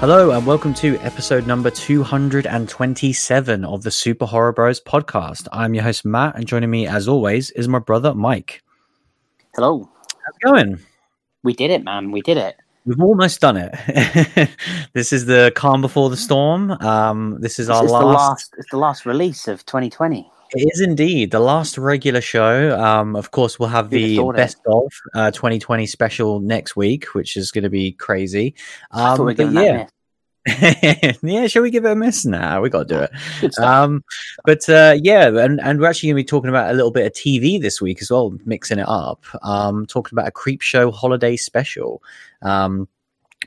[0.00, 5.48] Hello, and welcome to episode number 227 of the Super Horror Bros podcast.
[5.52, 8.62] I'm your host, Matt, and joining me, as always, is my brother, Mike.
[9.54, 9.88] Hello.
[10.02, 10.78] How's it going?
[11.42, 12.10] We did it, man.
[12.10, 12.56] We did it.
[12.84, 14.50] We've almost done it.
[14.92, 16.72] this is the calm before the storm.
[16.72, 18.54] Um, this is This our is last, the last.
[18.58, 20.30] It's the last release of 2020.
[20.52, 22.78] It is indeed the last regular show.
[22.78, 24.36] Um, of course, we'll have the it?
[24.36, 28.54] best of uh, 2020 special next week, which is going to be crazy.
[28.90, 29.86] Um, we but yeah,
[31.22, 32.60] yeah, shall we give it a miss now?
[32.60, 33.00] We got to do
[33.42, 33.58] it.
[33.58, 34.04] Um,
[34.44, 37.06] but uh, yeah, and, and we're actually going to be talking about a little bit
[37.06, 39.24] of TV this week as well, mixing it up.
[39.42, 42.02] Um, talking about a creep show holiday special.
[42.42, 42.88] Um,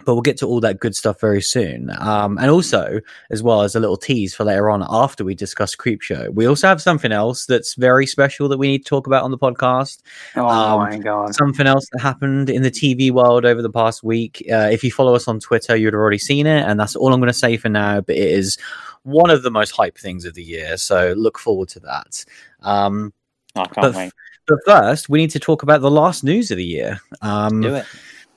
[0.05, 1.91] but we'll get to all that good stuff very soon.
[1.99, 5.75] Um, and also, as well as a little tease for later on after we discuss
[5.75, 9.23] Creepshow, we also have something else that's very special that we need to talk about
[9.23, 10.01] on the podcast
[10.35, 11.35] oh um, my god.
[11.35, 14.43] something else that happened in the TV world over the past week.
[14.51, 17.13] Uh, if you follow us on Twitter, you'd have already seen it, and that's all
[17.13, 18.01] I'm going to say for now.
[18.01, 18.57] But it is
[19.03, 22.25] one of the most hype things of the year, so look forward to that.
[22.61, 23.13] Um,
[23.55, 24.11] I can't but, wait.
[24.47, 26.99] but first, we need to talk about the last news of the year.
[27.21, 27.85] Um, Do it.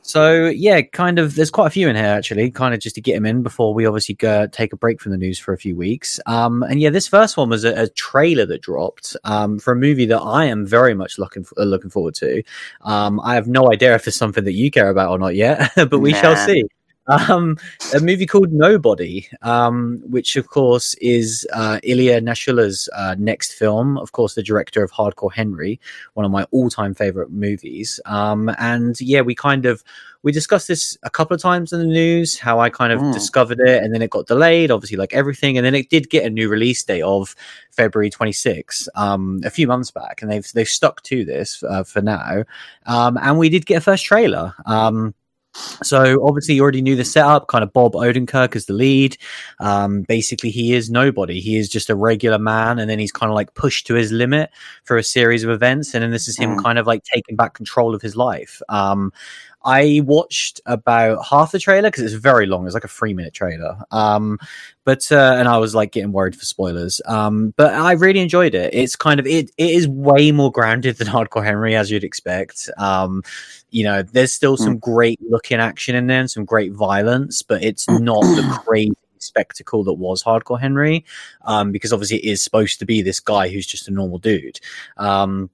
[0.03, 1.37] So yeah, kind of.
[1.37, 3.73] There's quite a few in here actually, kind of just to get them in before
[3.73, 6.19] we obviously go take a break from the news for a few weeks.
[6.27, 9.77] Um, and yeah, this first one was a, a trailer that dropped um, for a
[9.77, 12.43] movie that I am very much looking uh, looking forward to.
[12.81, 15.71] Um, I have no idea if it's something that you care about or not yet,
[15.77, 16.65] but we shall see.
[17.09, 17.57] Um,
[17.95, 23.99] a movie called Nobody, um, which of course is uh, Ilya Naishuller's uh, next film.
[23.99, 25.81] Of course, the director of Hardcore Henry,
[26.15, 27.99] one of my all-time favorite movies.
[28.07, 29.83] Um, and yeah, we kind of
[30.23, 32.39] we discussed this a couple of times in the news.
[32.39, 33.13] How I kind of Mm.
[33.13, 35.59] discovered it, and then it got delayed, obviously, like everything.
[35.59, 37.35] And then it did get a new release date of
[37.73, 42.01] February 26, um, a few months back, and they've they've stuck to this uh, for
[42.01, 42.45] now.
[42.87, 44.55] Um, and we did get a first trailer.
[44.67, 45.15] Um,
[45.55, 49.17] so obviously you already knew the setup, kind of Bob Odenkirk as the lead.
[49.61, 51.41] Um, basically he is nobody.
[51.41, 54.13] He is just a regular man and then he's kind of like pushed to his
[54.13, 54.51] limit
[54.85, 55.95] for a series of events.
[55.95, 56.63] And then this is him Mm.
[56.63, 58.61] kind of like taking back control of his life.
[58.69, 59.13] Um,
[59.65, 62.67] I watched about half the trailer because it's very long.
[62.67, 63.79] It's like a three minute trailer.
[63.91, 64.39] Um,
[64.85, 67.01] but uh, and I was like getting worried for spoilers.
[67.07, 68.75] Um, but I really enjoyed it.
[68.75, 69.51] It's kind of it.
[69.57, 72.69] It is way more grounded than Hardcore Henry, as you'd expect.
[72.79, 73.23] Um,
[73.71, 77.63] you know, there's still some great looking action in there and some great violence, but
[77.63, 81.05] it's not the crazy spectacle that was Hardcore Henry.
[81.43, 84.61] Um, because obviously it is supposed to be this guy who's just a normal dude.
[84.97, 85.51] Um,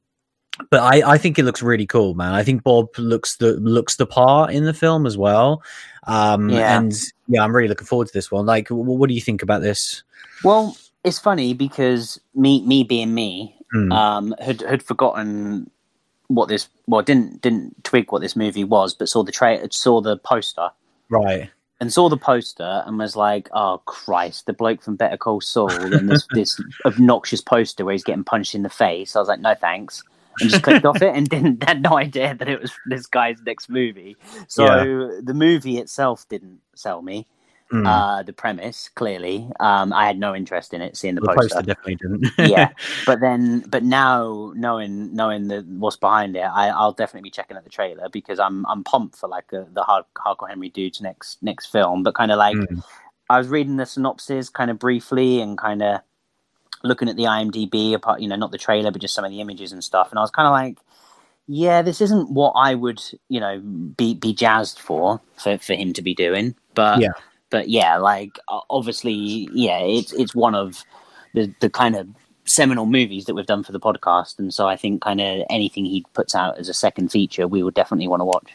[0.70, 2.32] but I, I think it looks really cool, man.
[2.34, 5.62] I think Bob looks the looks the part in the film as well.
[6.06, 6.78] Um, Yeah.
[6.78, 6.92] and
[7.26, 8.46] yeah, I'm really looking forward to this one.
[8.46, 10.02] Like, w- what do you think about this?
[10.44, 13.92] Well, it's funny because me, me being me, Hmm.
[13.92, 15.70] um, had had forgotten
[16.28, 16.69] what this.
[16.86, 20.70] Well, didn't didn't twig what this movie was, but saw the tra- saw the poster
[21.10, 21.50] right.
[21.80, 25.70] and saw the poster and was like, "Oh Christ, the bloke from Better Call Saul!"
[25.70, 29.14] And this this obnoxious poster where he's getting punched in the face.
[29.14, 30.02] I was like, "No thanks,"
[30.41, 33.41] and just clicked off it and didn't had no idea that it was this guy's
[33.43, 34.16] next movie.
[34.47, 37.26] So the movie itself didn't sell me.
[37.71, 37.87] Hmm.
[37.87, 40.97] Uh, the premise clearly, um, I had no interest in it.
[40.97, 42.32] Seeing the, the poster, poster definitely didn't.
[42.50, 42.71] yeah.
[43.04, 47.59] But then, but now knowing knowing the what's behind it, I, I'll definitely be checking
[47.59, 51.03] out the trailer because I'm I'm pumped for like uh the hard, hardcore Henry dude's
[51.03, 52.03] next next film.
[52.03, 52.82] But kind of like Mm.
[53.31, 56.00] I was reading the synopsis kind of briefly and kind of
[56.82, 59.40] looking at the IMDb, apart you know not the trailer but just some of the
[59.40, 60.78] images and stuff, and I was kind of like.
[61.50, 65.94] Yeah, this isn't what I would, you know, be be jazzed for for, for him
[65.94, 66.54] to be doing.
[66.74, 67.12] But Yeah.
[67.48, 70.84] but yeah, like obviously, yeah, it's it's one of
[71.32, 72.06] the the kind of
[72.44, 75.86] seminal movies that we've done for the podcast, and so I think kind of anything
[75.86, 78.54] he puts out as a second feature, we would definitely want to watch.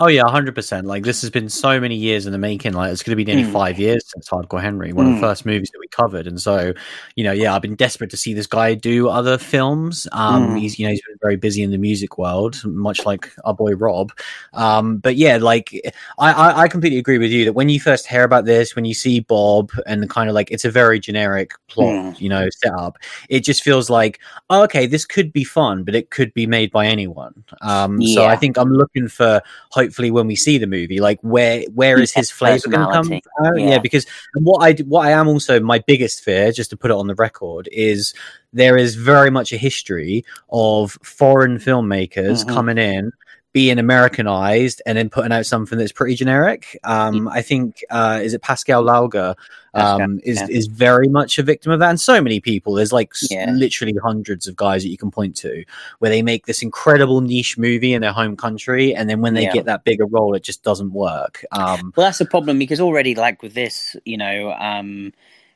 [0.00, 0.88] Oh yeah, hundred percent.
[0.88, 2.72] Like this has been so many years in the making.
[2.72, 3.52] Like it's going to be nearly Mm.
[3.52, 5.20] five years since Hardcore Henry, one of Mm.
[5.20, 6.26] the first movies that we covered.
[6.26, 6.72] And so,
[7.14, 10.08] you know, yeah, I've been desperate to see this guy do other films.
[10.10, 10.58] Um, Mm.
[10.58, 13.74] he's you know he's been very busy in the music world, much like our boy
[13.76, 14.10] Rob.
[14.52, 15.70] Um, but yeah, like
[16.18, 18.84] I, I I completely agree with you that when you first hear about this, when
[18.84, 21.86] you see Bob and the kind of like it's a very generic plot,
[22.16, 22.20] Mm.
[22.20, 22.98] you know, setup.
[23.28, 24.18] It just feels like
[24.50, 27.44] oh, okay, this could be fun, but it could be made by anyone.
[27.62, 29.40] Um, so I think I'm looking for
[29.84, 33.12] hopefully when we see the movie, like where where is his flavor going to come?
[33.46, 33.58] Out?
[33.60, 33.70] Yeah.
[33.70, 33.78] Yeah.
[33.78, 37.06] because what I what I am also my biggest fear, just to put it on
[37.06, 38.14] the record, is
[38.52, 42.48] there is very much a history of foreign filmmakers Mhm.
[42.48, 43.12] coming in
[43.54, 46.76] being Americanized and then putting out something that's pretty generic.
[46.82, 49.36] Um, I think uh, is it Pascal Laugier
[49.74, 50.46] um, is yeah.
[50.50, 52.74] is very much a victim of that, and so many people.
[52.74, 53.52] There's like s- Yeah.
[53.52, 55.64] literally hundreds of guys that you can point to
[56.00, 59.44] where they make this incredible niche movie in their home country, and then when they
[59.44, 59.52] Yeah.
[59.52, 61.44] get that bigger role, it just doesn't work.
[61.52, 65.12] Um, Well, that's the problem because already, like with this, you know, um,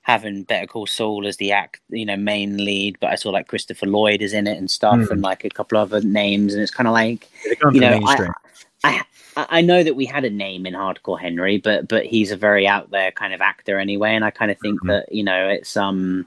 [0.08, 3.46] having Better Call Saul as the act, you know, main lead, but I saw like
[3.46, 5.10] Christopher Lloyd is in it and stuff, Mm.
[5.10, 7.28] and like a couple other names, and it's kind of like
[7.72, 8.00] you know.
[8.04, 8.30] I,
[8.84, 9.02] I
[9.36, 12.66] I know that we had a name in Hardcore Henry, but but he's a very
[12.66, 14.88] out there kind of actor anyway, and I kind of think Mhm.
[14.88, 16.26] that you know it's um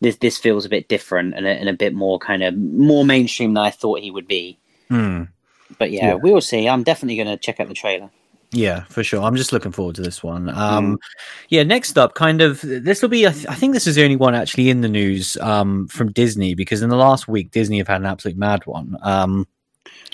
[0.00, 3.04] this this feels a bit different and a, and a bit more kind of more
[3.04, 4.58] mainstream than I thought he would be.
[4.88, 5.24] Hmm.
[5.78, 6.14] But yeah, Yeah.
[6.16, 6.68] we will see.
[6.68, 8.10] I'm definitely going to check out the trailer.
[8.52, 9.22] Yeah, for sure.
[9.22, 10.46] I'm just looking forward to this one.
[10.46, 10.56] Mm.
[10.56, 10.98] Um,
[11.48, 14.04] Yeah, next up, kind of, this will be, I, th- I think this is the
[14.04, 17.78] only one actually in the news um, from Disney because in the last week, Disney
[17.78, 18.96] have had an absolute mad one.
[19.02, 19.46] Um,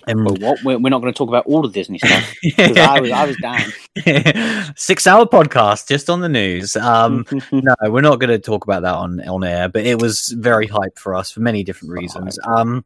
[0.06, 2.76] and But what we're, we're not going to talk about all the Disney stuff because
[2.76, 4.73] I was I was down.
[4.76, 6.76] six hour podcast just on the news.
[6.76, 10.29] Um, no, we're not going to talk about that on on air, but it was
[10.38, 12.38] very hype for us for many different reasons.
[12.44, 12.85] Um,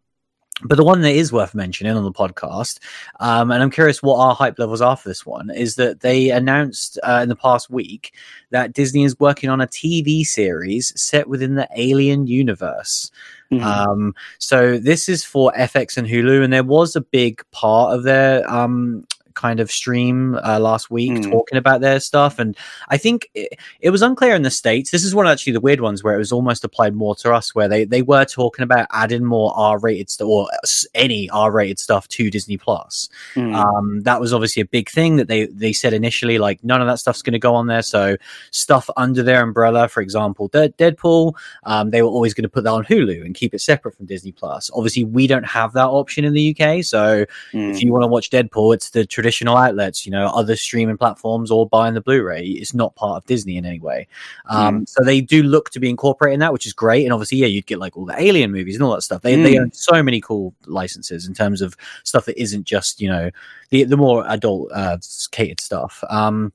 [0.65, 2.79] but the one that is worth mentioning on the podcast,
[3.21, 6.31] um, and I'm curious what our hype levels are for this one, is that they
[6.31, 8.15] announced uh, in the past week
[8.51, 13.11] that Disney is working on a TV series set within the Alien universe.
[13.51, 13.63] Mhm.
[13.63, 18.05] Um, so this is for FX and Hulu, and there was a big part of
[18.05, 21.31] their um, kind of stream uh, last week Mm.
[21.31, 22.56] talking about their stuff, and
[22.88, 24.90] I think it, it was unclear in the states.
[24.90, 27.32] This is one of actually the weird ones where it was almost applied more to
[27.32, 30.49] us, where they they were talking about adding more R-rated stuff or
[30.94, 33.08] any R-rated stuff to Disney Plus.
[33.34, 33.55] Mhm.
[33.55, 36.87] Um, that was obviously a big thing that they they said initially, like none of
[36.87, 37.82] that stuff's going to go on there.
[37.82, 38.17] So
[38.50, 41.34] stuff under their umbrella, for example, Dead Deadpool,
[41.64, 44.06] um, they were always going to put that on Hulu and keep it separate from
[44.06, 44.70] Disney Plus.
[44.75, 47.70] Obviously, we don't have that option in the UK, so Mm.
[47.70, 51.49] if you want to watch Deadpool, it's the traditional outlets, you know, other streaming platforms
[51.53, 52.45] or buying the Blu-ray.
[52.45, 54.09] It's not part of Disney in any way.
[54.49, 57.05] Um, So they do look to be incorporating that, which is great.
[57.05, 59.23] And obviously, yeah, you'd get like all the Alien movies and all that stuff.
[59.23, 59.61] They they Mm.
[59.61, 63.31] own so many cool licenses in terms of stuff that isn't just you know
[63.71, 64.99] the the more adult uh,
[65.31, 66.03] catered stuff.
[66.11, 66.53] Um,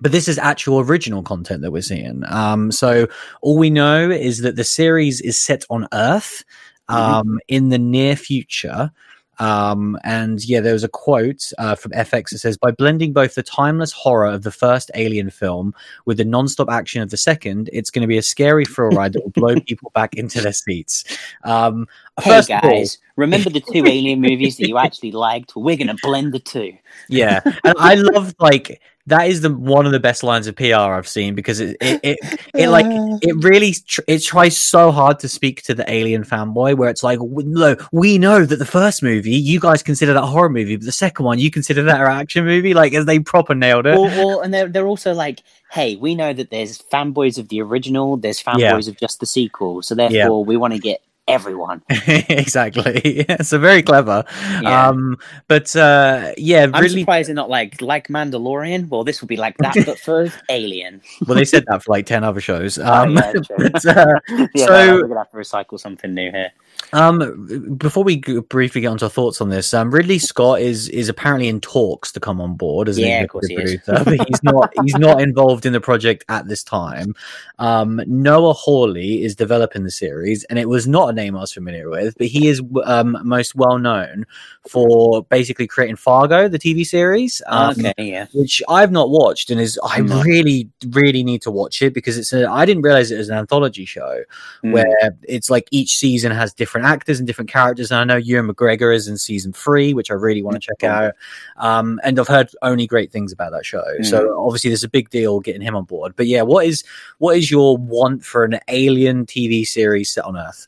[0.00, 2.22] but this is actual original content that we're seeing.
[2.28, 3.06] Um, so
[3.42, 6.44] all we know is that the series is set on Earth
[6.88, 8.90] um, in the near future.
[9.38, 13.34] Um, and yeah, there was a quote uh, from FX that says, by blending both
[13.34, 15.74] the timeless horror of the first Alien film
[16.06, 19.12] with the non-stop action of the second, it's going to be a scary thrill ride
[19.12, 21.04] that will blow people back into their seats.
[21.44, 21.86] Um,
[22.22, 25.56] Hey first of all- guys, remember the two Alien movies that you actually liked?
[25.56, 26.76] We're going to blend the two.
[27.08, 30.72] yeah and i love like that is the one of the best lines of pr
[30.74, 32.18] i've seen because it it, it,
[32.54, 32.86] it like
[33.22, 37.02] it really tr- it tries so hard to speak to the alien fanboy where it's
[37.02, 40.76] like no we know that the first movie you guys consider that a horror movie
[40.76, 43.86] but the second one you consider that an action movie like as they proper nailed
[43.86, 47.48] it Or, or, and they're, they're also like, hey, we know that there's fanboys of
[47.48, 48.90] the original, there's fanboys Yeah.
[48.92, 49.82] of just the sequel.
[49.82, 51.82] So therefore, we want to get everyone.
[52.06, 54.24] exactly so very clever
[54.62, 54.88] Yeah.
[54.88, 55.16] um
[55.48, 58.88] but uh yeah I'm really surprised they're not like like Mandalorian.
[58.88, 61.00] Well, this will be like that, but for Alien.
[61.26, 64.20] well they said that for like 10 other shows Oh, um yeah, but, uh,
[64.54, 66.50] yeah, So- we're gonna have to recycle something new here.
[66.92, 70.88] Um, before we g- briefly get onto our thoughts on this, um, Ridley Scott is
[70.88, 73.82] is apparently in talks to come on board as Yeah, of course executive he is.
[73.82, 77.14] producer, but he's not he's not involved in the project at this time.
[77.58, 81.52] Um, Noah Hawley is developing the series, and it was not a name I was
[81.52, 84.26] familiar with, but he is um, most well known
[84.68, 87.40] for basically creating Fargo, the TV series.
[87.46, 88.26] Um, okay, yeah.
[88.34, 90.20] which I've not watched, and is I No.
[90.22, 92.48] really, really need to watch it because it's a.
[92.48, 94.22] I didn't realize it was an anthology show
[94.64, 94.72] Mm.
[94.72, 97.90] where it's like each season has different actors and different characters.
[97.90, 100.82] And I know Ewan McGregor is in season three, which I really want to check
[100.82, 101.14] out.
[101.56, 103.84] Um, and I've heard only great things about that show.
[104.02, 106.14] So obviously, there's a big deal getting him on board.
[106.16, 106.82] But yeah, what is
[107.18, 110.66] what is your want for an alien TV series set on Earth?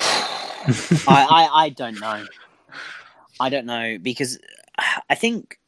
[0.00, 2.24] I, I I don't know.
[3.38, 4.38] I don't know because
[5.08, 5.58] I think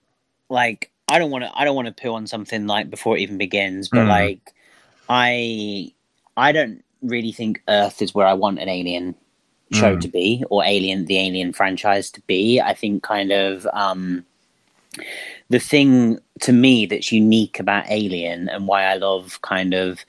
[0.49, 3.21] like I don't want to I don't want to poo on something like before it
[3.21, 4.09] even begins, but Mm.
[4.09, 4.55] like
[5.09, 5.93] I
[6.37, 9.15] I don't really think Earth is where I want an alien
[9.73, 10.01] show Mm.
[10.01, 12.61] to be or alien the alien franchise to be.
[12.61, 14.25] I think kind of um
[15.51, 20.01] the thing to me that's unique about Alien and why I love kind of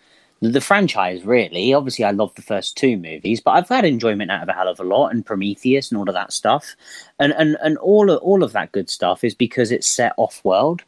[0.41, 1.73] the, franchise really.
[1.73, 4.69] Obviously, I love the first two movies, but I've had enjoyment out of a hell
[4.69, 6.75] of a lot and Prometheus and all of that stuff,
[7.19, 10.41] and and and all of, all of that good stuff is because it's set off
[10.43, 10.83] world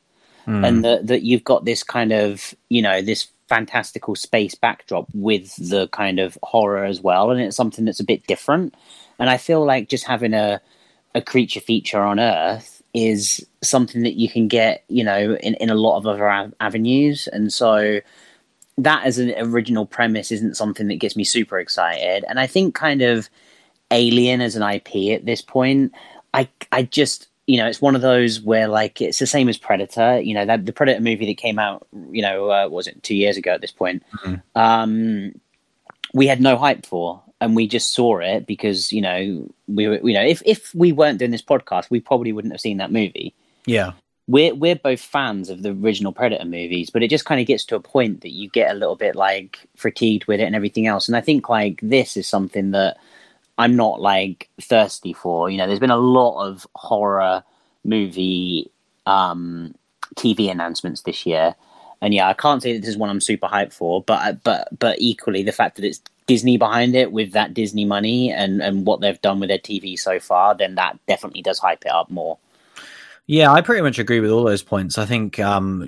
[0.45, 0.65] Hmm.
[0.65, 5.53] and that that you've got this kind of you know this fantastical space backdrop with
[5.57, 8.73] the kind of horror as well, and it's something that's a bit different.
[9.19, 10.61] And I feel like just having a
[11.13, 15.69] a creature feature on Earth is something that you can get, you know, in, in
[15.69, 17.27] a lot of other av- avenues.
[17.27, 17.99] And so
[18.77, 22.23] that as an original premise isn't something that gets me super excited.
[22.29, 23.29] And I think kind of
[23.91, 25.91] Alien as an IP at this point,
[26.33, 29.57] I I just you know it's one of those where like it's the same as
[29.57, 30.19] Predator.
[30.21, 33.15] You know that the Predator movie that came out, you know, uh, was it two
[33.15, 34.03] years ago at this point?
[34.23, 34.41] Mhm.
[34.55, 35.33] Um,
[36.13, 39.99] we had no hype for, and we just saw it because you know we were
[40.07, 42.91] you know if if we weren't doing this podcast, we probably wouldn't have seen that
[42.91, 43.33] movie
[43.65, 43.91] Yeah.
[44.27, 47.65] we're we're both fans of the original Predator movies, but it just kind of gets
[47.65, 50.87] to a point that you get a little bit like fatigued with it and everything
[50.87, 51.07] else.
[51.09, 52.97] And I think like this is something that
[53.57, 55.49] I'm not like thirsty for.
[55.49, 57.43] You know, there's been a lot of horror
[57.83, 58.71] movie
[59.05, 59.75] um,
[60.15, 61.55] TV announcements this year,
[62.01, 64.01] and yeah, I can't say that this is one I'm super hyped for.
[64.03, 68.31] But but but equally, the fact that it's Disney behind it with that Disney money
[68.31, 71.85] and and what they've done with their TV so far, then that definitely does hype
[71.85, 72.37] it up more.
[73.27, 74.97] Yeah, I pretty much agree with all those points.
[74.97, 75.87] I think, um,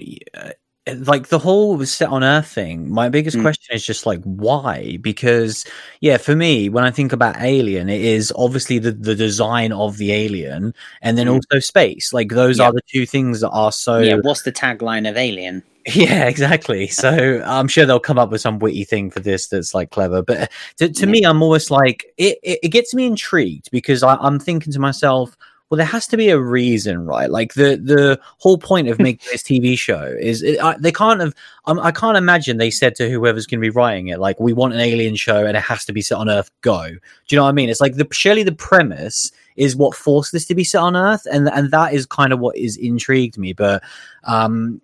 [0.98, 2.92] like the whole set on Earth thing.
[2.92, 3.42] My biggest Mm.
[3.42, 4.98] question is just like why?
[5.02, 5.64] Because
[6.02, 9.98] yeah, for me, when I think about Alien, it is obviously the the design of
[9.98, 11.36] the alien, and then Mm.
[11.36, 12.12] also space.
[12.12, 12.66] Like those Yeah.
[12.66, 15.64] are the two things that are so yeah, what's the tagline of Alien?
[15.96, 16.88] Yeah, exactly.
[16.92, 20.22] So I'm sure they'll come up with some witty thing for this that's like clever.
[20.22, 20.48] But uh,
[20.78, 21.12] to, to Yeah.
[21.12, 24.80] me, I'm almost like it, it, it gets me intrigued because I, I'm thinking to
[24.80, 25.36] myself,
[25.70, 27.30] well, there has to be a reason, right?
[27.30, 31.20] Like the the whole point of making this TV show is it, I, they can't
[31.20, 31.34] have.
[31.66, 34.52] Um, I can't imagine they said to whoever's going to be writing it, like, we
[34.52, 36.52] want an alien show and it has to be set on Earth.
[36.62, 36.90] Go.
[36.90, 37.70] Do you know what I mean?
[37.70, 41.26] It's like the surely the premise is what forced this to be set on Earth,
[41.32, 43.54] and and that is kind of what is intrigued me.
[43.54, 43.82] But
[44.26, 44.82] um,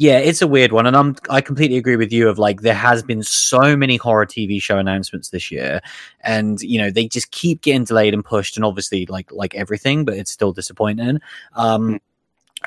[0.00, 2.30] yeah, it's a weird one, and I'm I completely agree with you.
[2.30, 5.82] Of like, there has been so many horror TV show announcements this year,
[6.22, 10.06] and you know they just keep getting delayed and pushed, and obviously like like everything,
[10.06, 11.20] but it's still disappointing.
[11.54, 12.00] Um,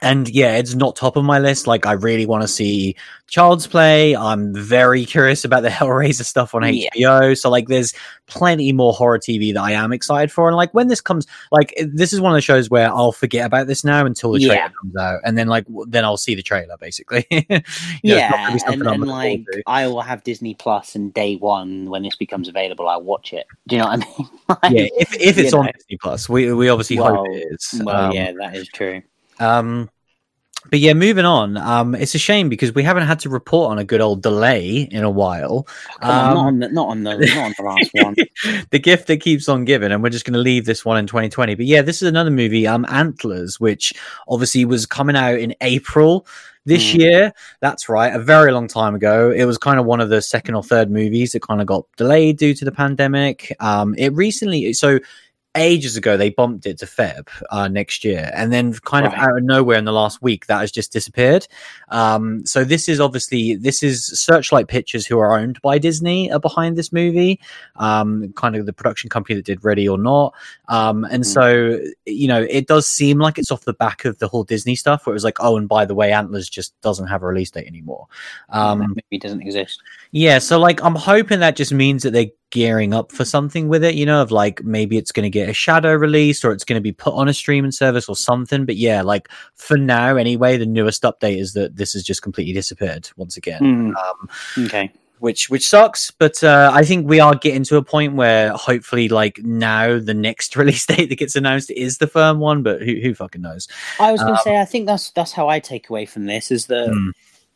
[0.01, 1.67] and yeah, it's not top of my list.
[1.67, 2.95] Like, I really want to see
[3.27, 4.15] Child's Play.
[4.15, 6.89] I'm very curious about the Hellraiser stuff on Yeah.
[6.95, 7.37] HBO.
[7.37, 7.93] So like, there's
[8.25, 10.47] plenty more horror TV that I am excited for.
[10.47, 13.45] And like, when this comes, like, this is one of the shows where I'll forget
[13.45, 14.69] about this now until the trailer Yeah.
[14.81, 17.25] comes out, and then like, w- then I'll see the trailer basically.
[18.01, 19.45] You know, it's not gonna yeah, and, and like.
[19.67, 23.45] I will have Disney Plus, and day one when this becomes available, I'll watch it.
[23.67, 24.77] Do you know what I mean?
[24.87, 25.69] yeah, if, if it's you on.
[25.73, 27.81] Disney Plus, we we obviously Well, hope it is.
[27.83, 29.01] Well, Um, yeah, that is true.
[29.39, 29.89] Um,
[30.69, 31.57] but yeah, moving on.
[31.57, 34.87] Um, it's a shame because we haven't had to report on a good old delay
[34.89, 35.67] in a while.
[35.99, 38.15] Come on, um, not on the not on the not on the last one.
[38.69, 41.05] the gift that keeps on giving, and we're just going to leave this one in
[41.05, 41.55] 2020.
[41.55, 43.93] But yeah, this is another movie, um, Antlers, which
[44.27, 46.25] obviously was coming out in April
[46.65, 46.99] this Mm.
[46.99, 47.33] year.
[47.59, 49.31] That's right, a very long time ago.
[49.31, 51.85] It was kind of one of the second or third movies that kind of got
[51.97, 53.53] delayed due to the pandemic.
[53.59, 54.99] Um, it recently, so
[55.55, 59.37] ages ago, they bumped it to Feb uh, next year, and then kind of out
[59.37, 61.47] of nowhere in the last week, that has just disappeared.
[61.89, 66.39] Um, so this is obviously this is Searchlight Pictures, who are owned by Disney, are
[66.39, 67.39] behind this movie.
[67.75, 70.33] Um, kind of the production company that did Ready or Not.
[70.69, 71.25] Um, and Mm.
[71.25, 74.75] so you know, it does seem like it's off the back of the whole Disney
[74.75, 77.27] stuff, where it was like, oh, and by the way, Antlers just doesn't have a
[77.27, 78.07] release date anymore.
[78.49, 79.81] Um, that doesn't exist.
[80.11, 83.83] yeah, so like I'm hoping that just means that they're gearing up for something with
[83.83, 86.63] it, you know, of like maybe it's going to get a shadow release or it's
[86.63, 88.63] going to be put on a streaming service or something.
[88.63, 92.53] But yeah, like for now, anyway, the newest update is that this has just completely
[92.53, 93.57] disappeared once again.
[93.59, 94.91] Hmm, Um, okay.
[95.17, 99.09] which which sucks, but uh, I think we are getting to a point where hopefully,
[99.09, 102.61] like now, the next release date that gets announced is the firm one.
[102.61, 103.67] But who who fucking knows?
[103.99, 106.25] I was going to um, say, I think that's that's how I take away from
[106.27, 107.09] this is that Hmm.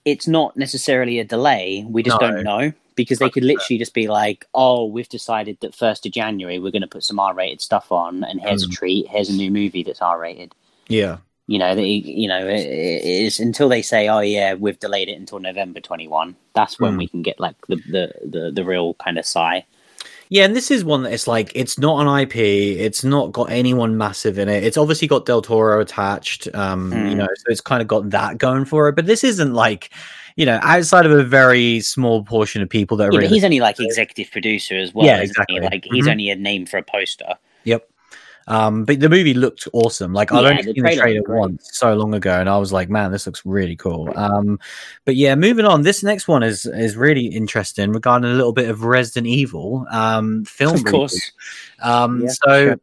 [0.05, 1.85] it's not necessarily a delay.
[1.87, 2.31] We just No.
[2.31, 6.11] don't know because they could literally just be like, "Oh, we've decided that first of
[6.11, 8.71] January we're going to put some R-rated stuff on, and here's Mm.
[8.71, 9.07] a treat.
[9.07, 10.53] Here's a new movie that's R-rated."
[10.89, 11.17] Yeah,
[11.49, 15.07] You know, they, you know, it, it is until they say, "Oh yeah, we've delayed
[15.07, 16.97] it until November 21." That's when Mm.
[16.97, 19.63] we can get like the the the, the real kind of sigh.
[20.29, 22.35] Yeah, and this is one that it's like it's not an IP.
[22.35, 24.63] It's not got anyone massive in it.
[24.65, 26.49] It's obviously got Del Toro attached.
[26.53, 27.17] Um, you Mm.
[27.19, 28.95] know, so it's kind of got that going for it.
[28.97, 29.89] But this isn't like,
[30.37, 33.33] you know, outside of a very small portion of people that are Yeah, really but
[33.33, 35.05] he's only like executive producer as well.
[35.05, 35.57] Yeah, isn't he?
[35.57, 35.59] exactly.
[35.59, 36.11] Like he's Mhm.
[36.11, 37.33] only a name for a poster.
[37.65, 37.89] Yep.
[38.49, 40.13] Um, but the movie looked awesome.
[40.13, 41.39] Like I've Yeah, only the seen the trailer trailer looked great.
[41.39, 44.09] once so long ago, and I was like, man, this looks really cool.
[44.15, 44.57] Um,
[45.03, 45.81] but yeah, moving on.
[45.81, 50.45] This next one is is really interesting regarding a little bit of Resident Evil um,
[50.45, 50.75] film.
[50.75, 51.19] Of course.
[51.81, 51.85] reboot.
[51.85, 52.65] Um, Yeah, so.
[52.67, 52.79] sure.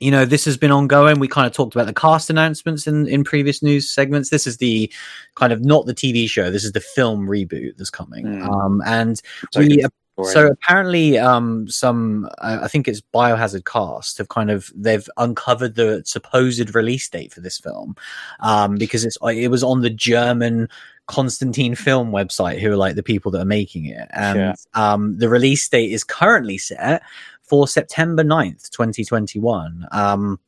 [0.00, 1.18] You know, this has been ongoing.
[1.20, 4.30] We kind of talked about the cast announcements in, in previous news segments.
[4.30, 4.92] This is the
[5.34, 6.50] kind of not the TV show.
[6.50, 8.24] This is the film reboot that's coming.
[8.24, 8.48] Mm.
[8.48, 9.20] Um, and
[9.52, 9.84] So we.
[10.22, 15.74] So apparently, um, some uh, I think it's Biohazard Cast have kind of they've uncovered
[15.74, 17.96] the supposed release date for this film,
[18.38, 20.68] um, because it's it was on the German
[21.08, 24.80] Constantine Film website, who are like the people that are making it, and Sure.
[24.80, 27.02] um, the release date is currently set
[27.44, 29.86] for September 9th, twenty twenty one.
[29.92, 30.38] Um,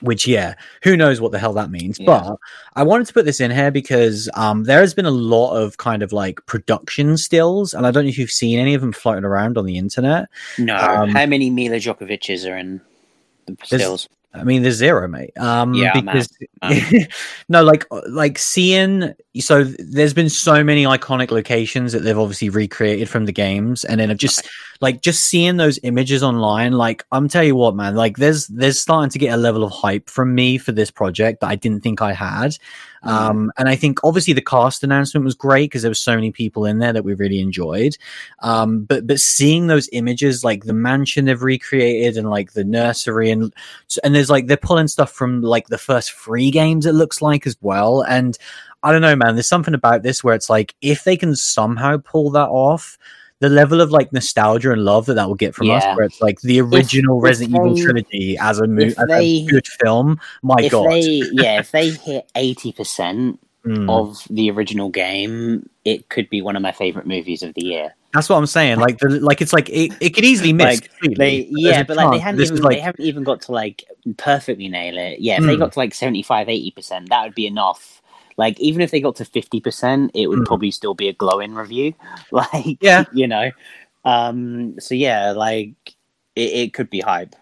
[0.00, 1.98] which yeah, who knows what the hell that means?
[1.98, 2.06] Yeah.
[2.06, 2.36] But
[2.74, 5.78] I wanted to put this in here because um, there has been a lot of
[5.78, 8.92] kind of like production stills, and I don't know if you've seen any of them
[8.92, 10.28] floating around on the internet.
[10.58, 12.80] no, um, how many Milla Jovovich's are in
[13.46, 14.08] the stills?
[14.34, 15.32] I mean, there's zero, mate.
[15.38, 16.28] Um, Yeah, because
[17.48, 19.14] no, like like seeing.
[19.38, 24.00] So there's been so many iconic locations that they've obviously recreated from the games, and
[24.00, 24.48] then I've just
[24.80, 26.72] like just seeing those images online.
[26.72, 27.94] Like I'm tell you what, man.
[27.94, 31.40] Like there's there's starting to get a level of hype from me for this project
[31.40, 32.56] that I didn't think I had.
[33.04, 33.10] Mm.
[33.10, 36.32] Um, and I think obviously the cast announcement was great because there were so many
[36.32, 37.96] people in there that we really enjoyed.
[38.40, 43.30] Um, but but seeing those images, like the mansion they've recreated and like the nursery
[43.30, 43.54] and
[44.02, 46.86] and there's like they're pulling stuff from like the first free games.
[46.86, 48.02] It looks like as well.
[48.02, 48.36] And
[48.82, 49.34] I don't know, man.
[49.34, 52.98] There's something about this where it's like if they can somehow pull that off.
[53.44, 56.20] The level of like nostalgia and love that that will get from us, where it's
[56.22, 60.18] like the original if Resident Evil they- trilogy as a movie, as a good film.
[60.42, 63.88] My if God, they, yeah, if they hit eighty percent Mm.
[63.90, 67.94] of the original game, it could be one of my favorite movies of the year.
[68.12, 68.78] That's what I'm saying.
[68.78, 70.82] Like, the, like it's like it, it could easily miss.
[71.02, 73.84] Like, They, yeah, but like they hadn't even like they haven't even got to like
[74.18, 75.20] perfectly nail it.
[75.20, 75.60] Yeah, if they Hmm.
[75.60, 78.02] got to like 75 80 percent, that would be enough.
[78.36, 80.44] Like even if they got to fifty percent, it would Hmm.
[80.44, 81.94] probably still be a glowing review.
[82.32, 83.04] Like Yeah.
[83.12, 83.50] you know.
[84.04, 84.78] Um.
[84.80, 85.74] So yeah, like
[86.36, 87.34] it, it could be hype.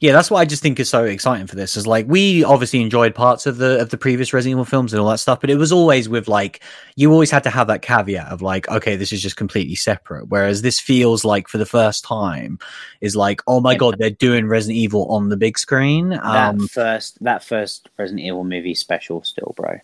[0.00, 0.12] yeah.
[0.12, 1.76] That's what I just think is so exciting for this.
[1.76, 5.00] Is like we obviously enjoyed parts of the of the previous Resident Evil films and
[5.02, 6.62] all that stuff, but it was always with like
[6.96, 10.28] you always had to have that caveat of like, okay, this is just completely separate.
[10.28, 12.58] Whereas this feels like for the first time
[13.00, 16.10] is like, oh my god, they're doing Resident Evil on the big screen.
[16.10, 19.78] That Um, first that first Resident Evil movie special still, bro.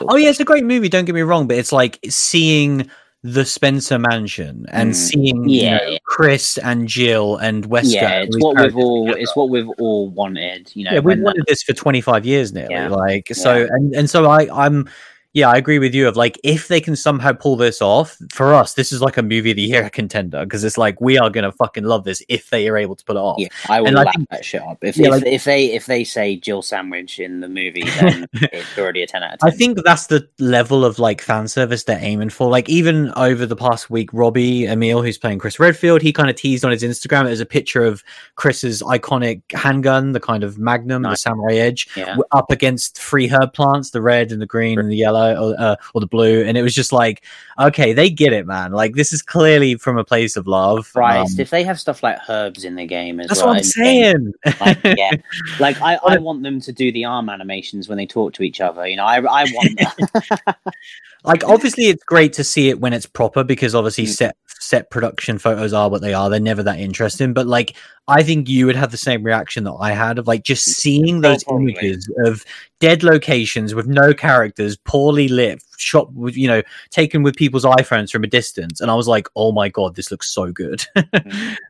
[0.00, 0.88] Oh yeah, it's a great movie.
[0.88, 2.88] Don't get me wrong, but it's like seeing
[3.22, 4.94] the Spencer Mansion and Mm.
[4.94, 5.76] seeing you Yeah.
[5.78, 7.92] know, Chris and Jill and Wesker.
[7.94, 9.18] yeah, it's what we've all together.
[9.20, 10.70] it's what we've all wanted.
[10.74, 12.74] You know, yeah, we've when that- wanted this for 25 years nearly.
[12.74, 12.88] Yeah.
[12.88, 13.66] Like so, Yeah.
[13.70, 14.88] and and so I I'm
[15.36, 16.08] yeah, I agree with you.
[16.08, 19.22] Of like, if they can somehow pull this off for us, this is like a
[19.22, 22.48] movie of the year contender because it's like we are gonna fucking love this if
[22.48, 23.36] they are able to pull it off.
[23.38, 24.78] Yeah, I will And I laugh think- that shit up.
[24.82, 28.26] If Yeah, if, like- if they if they say Jill Sandwich in the movie, then
[28.32, 29.50] it's already a ten out of ten.
[29.50, 32.48] I think that's the level of like fan service they're aiming for.
[32.48, 36.36] Like even over the past week, Robbie Amell, who's playing Chris Redfield, he kind of
[36.36, 37.24] teased on his Instagram.
[37.24, 38.02] There's a picture of
[38.36, 43.52] Chris's iconic handgun, the kind of Magnum, the Samurai Edge, yeah, up against three herb
[43.52, 46.56] plants, the red and the green and the yellow, or, uh, or the blue, and
[46.56, 47.24] it was just like,
[47.58, 48.72] okay, they get it, man.
[48.72, 50.92] Like this is clearly from a place of love.
[50.92, 53.56] Christ, Um, if they have stuff like herbs in the game as that's well, what
[53.58, 54.32] I'm saying.
[54.60, 55.10] Like, yeah,
[55.58, 58.60] like I, I want them to do the arm animations when they talk to each
[58.60, 58.86] other.
[58.86, 60.56] You know, I, I want that.
[61.24, 64.08] like obviously it's great to see it when it's proper because obviously Mm.
[64.08, 67.76] set set production photos are what they are they're never that interesting but like
[68.08, 71.20] i think you would have the same reaction that i had of like just seeing
[71.20, 71.72] those probably.
[71.72, 72.44] images of
[72.80, 78.10] dead locations with no characters poorly lit shot with you know taken with people's iphones
[78.10, 80.84] from a distance and i was like oh my god this looks so good.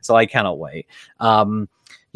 [0.01, 0.87] So i cannot wait.
[1.19, 1.67] Um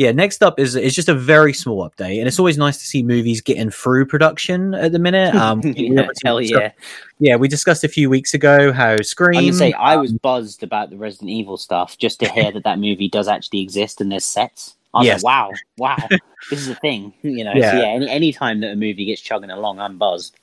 [0.01, 2.85] yeah, next up is is just a very small update, and it's always nice to
[2.85, 5.35] see movies getting through production at the minute.
[5.41, 6.71] Um, yeah, hell yeah!
[7.19, 9.37] yeah, we discussed a few weeks ago how Scream.
[9.37, 12.51] I'm gonna say I um, was buzzed about the Resident Evil stuff just to hear
[12.51, 14.75] that that movie does actually exist and there's sets.
[14.93, 15.23] I was Yes.
[15.23, 16.07] like, wow, wow,
[16.49, 17.13] this is a thing.
[17.21, 17.71] You know, Yeah.
[17.71, 17.87] so yeah.
[17.89, 20.35] Any any time that a movie gets chugging along, I'm buzzed.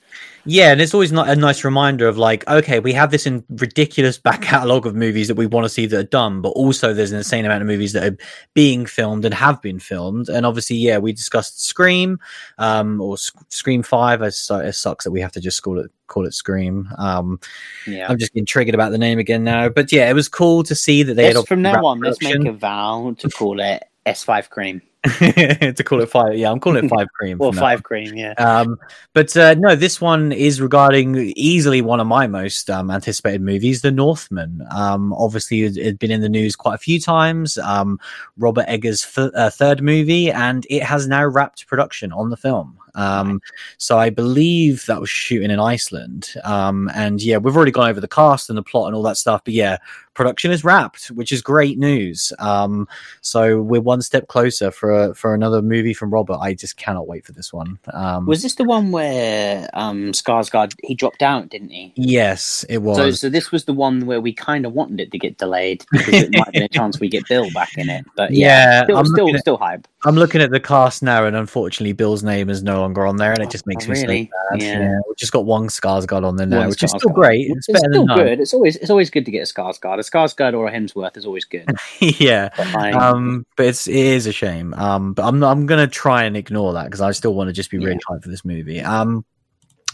[0.44, 3.44] Yeah, and it's always not a nice reminder of like, okay, we have this in
[3.50, 6.94] ridiculous back catalogue of movies that we want to see that are done, but also
[6.94, 8.16] there's an insane amount of movies that are
[8.54, 10.30] being filmed and have been filmed.
[10.30, 12.18] And obviously, yeah, we discussed Scream,
[12.56, 14.22] um, or Sc- Scream Five.
[14.22, 16.88] It, su- it sucks that we have to just call it call it Scream.
[16.96, 17.38] Um,
[17.86, 18.08] Yeah.
[18.08, 20.74] I'm just getting triggered about the name again now, but yeah, it was cool to
[20.74, 24.48] see that they had from now on, let's make a vow to call it S5
[24.48, 24.80] Cream
[25.74, 26.34] to call it five.
[26.36, 27.40] Yeah, I'm calling it Five Cream.
[27.40, 28.14] or Five Cream.
[28.14, 28.32] Yeah.
[28.32, 28.78] Um,
[29.12, 33.82] but uh, no, this one is regarding easily one of my most um, anticipated movies,
[33.82, 34.62] The Northman.
[34.70, 37.58] Um, obviously, it had been in the news quite a few times.
[37.58, 37.98] Um,
[38.36, 42.78] Robert Eggers' th- uh, third movie, and it has now wrapped production on the film.
[42.98, 43.40] Um,
[43.76, 46.34] so I believe that was shooting in Iceland.
[46.44, 49.16] Um, and yeah, we've already gone over the cast and the plot and all that
[49.16, 49.42] stuff.
[49.44, 49.78] But yeah,
[50.18, 52.32] production is wrapped, which is great news.
[52.40, 52.86] Um,
[53.22, 56.38] so we're one step closer for for another movie from Robert.
[56.40, 57.78] I just cannot wait for this one.
[57.94, 61.92] Um, Was this the one where um, Skarsgård he dropped out, didn't he?
[61.94, 62.96] yes, it was.
[62.98, 65.86] So, so this was the one where we kind of wanted it to get delayed
[65.92, 68.04] because it might be a chance we get Bill back in it.
[68.16, 68.48] But yeah,
[68.80, 69.86] Yeah, still, I'm still, at- still hype.
[70.04, 73.32] I'm looking at the cast now, and unfortunately, Bill's name is no longer on there,
[73.32, 74.30] and it just makes Oh, me really?
[74.50, 74.62] so sad.
[74.62, 74.80] Yeah.
[74.80, 74.98] Yeah.
[75.08, 77.50] we've just got one Skarsgård on there now, One which is still great.
[77.50, 78.18] It's, better still than none.
[78.18, 78.40] good.
[78.40, 79.98] It's always it's always good to get a Skarsgård.
[80.10, 81.66] Skarsgård or a Hemsworth is always good.
[82.00, 82.50] yeah.
[82.56, 84.74] But like, Um, but it's it is a shame.
[84.74, 87.70] Um, but I'm I'm gonna try and ignore that because I still want to just
[87.70, 87.98] be really Yeah.
[88.16, 88.80] hyped for this movie.
[88.80, 89.24] Um,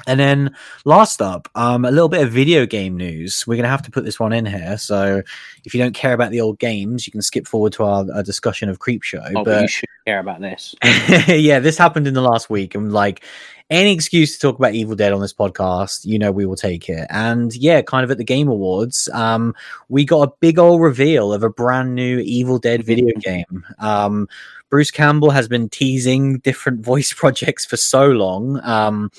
[0.07, 0.54] and then
[0.85, 3.46] last up, um, a little bit of video game news.
[3.46, 4.76] We're gonna have to put this one in here.
[4.76, 5.22] So
[5.64, 8.22] if you don't care about the old games, you can skip forward to our, our
[8.22, 9.30] discussion of Creepshow.
[9.30, 10.74] oh, but but you should care about this.
[11.28, 13.24] yeah, this happened in the last week, and like
[13.70, 16.88] any excuse to talk about Evil Dead on this podcast, you know we will take
[16.88, 17.07] it.
[17.11, 19.54] And yeah, kind of at the Game Awards, um,
[19.88, 23.64] we got a big old reveal of a brand new Evil Dead video game.
[23.78, 24.28] Um,
[24.70, 29.11] Bruce Campbell has been teasing different voice projects for so long, um,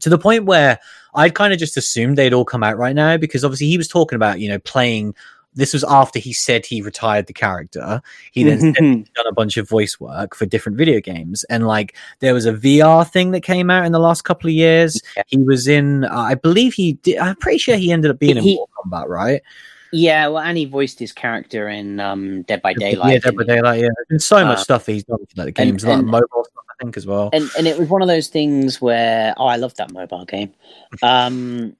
[0.00, 0.78] to the point where
[1.14, 3.88] I'd kind of just assumed they'd all come out right now because obviously he was
[3.88, 5.14] talking about you know playing.
[5.56, 8.02] This was after he said he retired the character.
[8.32, 8.74] He then said
[9.14, 12.52] done a bunch of voice work for different video games and like there was a
[12.52, 15.22] VR thing that came out in the last couple of years Yeah.
[15.28, 18.36] he was in uh, I believe he did I'm pretty sure he ended up being
[18.36, 19.42] in He- Mortal Kombat right
[19.92, 23.12] yeah, well, and he voiced his character in um, Dead by Daylight.
[23.12, 23.44] yeah Dead by?
[23.44, 25.84] Daylight yeah there's been so much Uh, stuff that he's done for the and- games
[25.84, 27.30] like and- mobile stuff I think as well.
[27.32, 30.52] And and it was one of those things where oh, I love that mobile game,
[31.02, 31.76] um,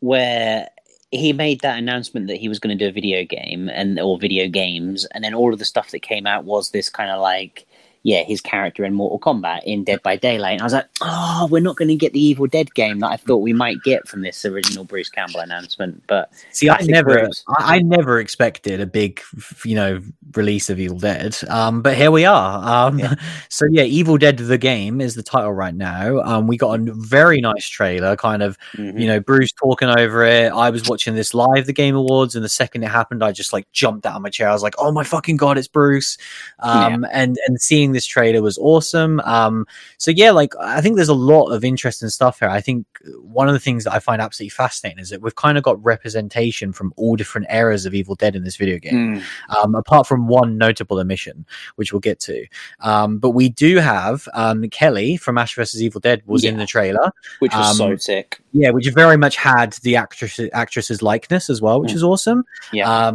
[0.00, 0.68] where
[1.10, 4.18] he made that announcement that he was going to do a video game and or
[4.18, 7.20] video games, and then all of the stuff that came out was this kind of
[7.20, 7.66] like
[8.04, 11.48] yeah his character in Mortal Kombat in Dead by Daylight, and I was like oh
[11.50, 14.06] we're not going to get the Evil Dead game that I thought we might get
[14.06, 18.86] from this original Bruce Campbell announcement, but See, I never, I, I never expected a
[18.86, 19.20] big,
[19.64, 20.00] you know,
[20.34, 21.36] release of Evil Dead.
[21.48, 22.88] Um, but here we are.
[22.88, 23.14] Um, Yeah.
[23.48, 26.20] so yeah, Evil Dead the game is the title right now.
[26.20, 29.00] Um, we got a very nice trailer, kind of, mhm.
[29.00, 30.52] you know, Bruce talking over it.
[30.52, 33.52] I was watching this live, the Game Awards, and the second it happened, I just
[33.52, 34.48] like jumped out of my chair.
[34.48, 36.18] I was like, "Oh my fucking god, it's Bruce!"
[36.60, 39.20] Um, and and seeing this trailer was awesome.
[39.20, 39.66] Um,
[39.98, 42.48] so yeah, like I think there's a lot of interesting stuff here.
[42.50, 42.86] I think
[43.22, 45.82] one of the things that I find absolutely fascinating is that we've kind of got
[45.82, 49.16] representation from all different eras of Evil Dead in this video game.
[49.16, 49.22] Mm.
[49.56, 52.46] Um, apart from one notable omission, which we'll get to.
[52.80, 56.66] Um, but we do have um, Kelly from Ash vs Evil Dead was in the
[56.66, 57.10] trailer.
[57.38, 58.40] which was so um, sick.
[58.52, 61.96] Yeah, which very much had the actress actress's likeness as well, which Mm.
[61.96, 62.44] is awesome.
[62.72, 63.06] Yeah.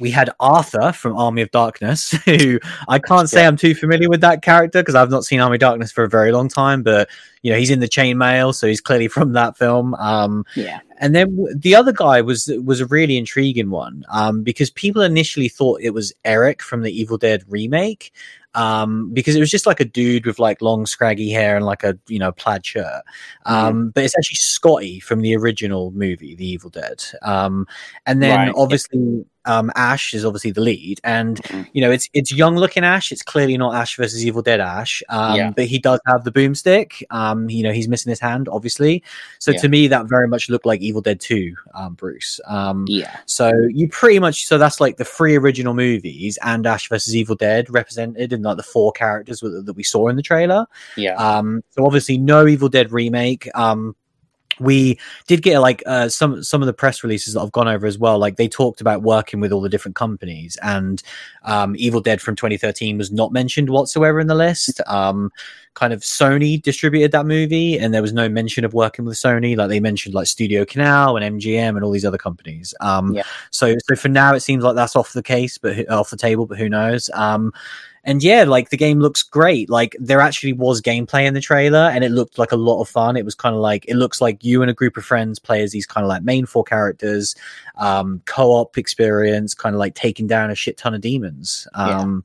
[0.00, 2.58] We had Arthur from Army of Darkness, who
[2.88, 5.60] I can't say I'm too familiar with that character because I've not seen Army of
[5.60, 6.82] Darkness for a very long time.
[6.82, 7.08] But
[7.42, 9.94] you know, he's in the Chainmail, so he's clearly from that film.
[9.94, 14.42] Um, Yeah, and then w- the other guy was was a really intriguing one um,
[14.42, 18.12] because people initially thought it was Eric from the Evil Dead remake
[18.54, 21.84] um, because it was just like a dude with like long scraggy hair and like
[21.84, 23.02] a you know plaid shirt.
[23.46, 27.02] Um, But it's actually Scotty from the original movie, The Evil Dead.
[27.22, 27.66] Um,
[28.06, 28.52] and then Right.
[28.56, 31.68] obviously um, Ash is obviously the lead, and Mhm.
[31.72, 33.10] you know it's it's young looking Ash.
[33.12, 35.50] It's clearly not Ash versus Evil Dead Ash, um, Yeah.
[35.50, 37.02] but he does have the boomstick.
[37.10, 39.02] Um, you know he's missing his hand, obviously.
[39.38, 39.58] So Yeah.
[39.60, 42.40] to me, that very much looked like Evil Dead Two, um, Bruce.
[42.46, 46.88] Um, yeah, so you pretty much so that's like the three original movies and Ash
[46.88, 50.22] versus Evil Dead represented in like the four characters that that we saw in the
[50.22, 50.66] trailer.
[50.96, 51.14] yeah.
[51.14, 53.48] Um, so obviously no Evil Dead remake.
[53.54, 53.94] Um,
[54.60, 57.86] we did get like uh, some some of the press releases that I've gone over
[57.86, 58.18] as well.
[58.18, 61.02] Like they talked about working with all the different companies, and
[61.44, 64.80] um, Evil Dead from 2013 was not mentioned whatsoever in the list.
[64.86, 65.32] Um,
[65.74, 69.56] kind of Sony distributed that movie, and there was no mention of working with Sony.
[69.56, 72.74] Like they mentioned like Studio Canal and MGM and all these other companies.
[72.80, 73.22] Um, Yeah.
[73.50, 76.46] So so for now it seems like that's off the case, but off the table.
[76.46, 77.10] But who knows?
[77.14, 77.52] Um,
[78.04, 79.68] and yeah, like the game looks great.
[79.68, 82.88] Like there actually was gameplay in the trailer, and it looked like a lot of
[82.88, 83.16] fun.
[83.16, 85.62] It was kind of like it looks like you and a group of friends play
[85.62, 87.34] as these kind of like main four characters,
[87.76, 91.68] um, co-op experience, kind of like taking down a shit ton of demons.
[91.76, 91.98] Yeah.
[91.98, 92.24] Um,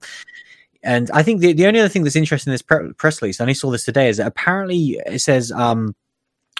[0.81, 3.41] and I think the, the only other thing that's interesting in this pre- press release,
[3.41, 5.95] I only saw this today, is that apparently it says um,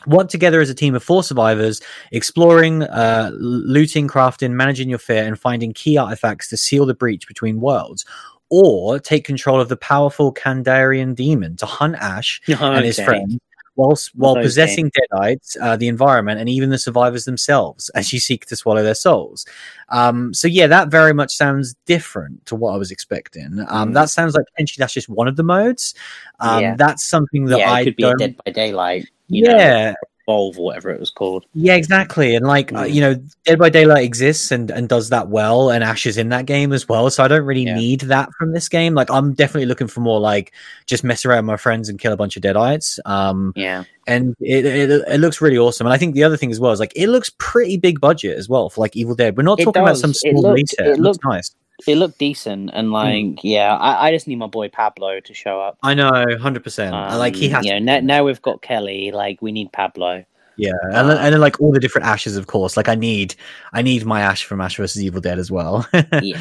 [0.08, 1.80] work together as a team of four survivors,
[2.12, 7.28] exploring, uh, looting, crafting, managing your fear, and finding key artifacts to seal the breach
[7.28, 8.04] between worlds.
[8.49, 13.05] Or take control of the powerful Kandarian demon to hunt Ash and his Okay.
[13.05, 13.41] friend
[13.75, 18.19] whilst while those possessing deadites, uh, the environment, and even the survivors themselves, as you
[18.19, 19.45] seek to swallow their souls.
[19.89, 23.60] Um, so yeah, that very much sounds different to what I was expecting.
[23.67, 23.93] Um, Mm.
[23.93, 25.93] That sounds like potentially that's just one of the modes.
[26.39, 26.75] Um, Yeah.
[26.77, 28.15] That's something that yeah, I could be don't.
[28.15, 29.10] a Dead by Daylight.
[29.27, 29.93] You know, yeah,
[30.27, 31.45] Evolve or whatever it was called.
[31.53, 32.35] yeah, exactly.
[32.35, 32.93] And like uh, Mm.
[32.93, 36.29] you know, Dead by Daylight exists and and does that well, and Ash is in
[36.29, 37.09] that game as well.
[37.11, 37.75] So I don't really Yeah.
[37.75, 38.95] need that from this game.
[38.95, 40.51] Like I'm definitely looking for more like
[40.88, 42.97] just mess around with my friends and kill a bunch of deadites.
[43.05, 45.85] Um, Yeah, and it, it it looks really awesome.
[45.85, 48.38] And I think the other thing as well is like it looks pretty big budget
[48.38, 49.38] as well for like Evil Dead.
[49.38, 51.51] We're not It talking about some It small looked- release it It looks looked- nice.
[51.88, 55.59] It looked decent, and like, yeah, I, I just need my boy Pablo to show
[55.59, 55.77] up.
[55.83, 56.09] I know,
[56.39, 56.93] hundred percent.
[56.93, 57.65] Like he Um, has.
[57.65, 59.11] You know, now, now we've got Kelly.
[59.11, 60.23] Like, we need Pablo.
[60.57, 62.77] Yeah, and then, and then like all the different ashes, of course.
[62.77, 63.35] Like I need,
[63.73, 65.85] I need my ash from Ash versus Evil Dead as well.
[66.21, 66.39] Yeah.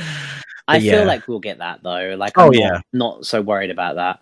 [0.66, 0.92] I yeah.
[0.98, 2.14] feel like we'll get that though.
[2.16, 2.68] Like, Oh, I'm yeah.
[2.70, 4.20] not, not so worried about that.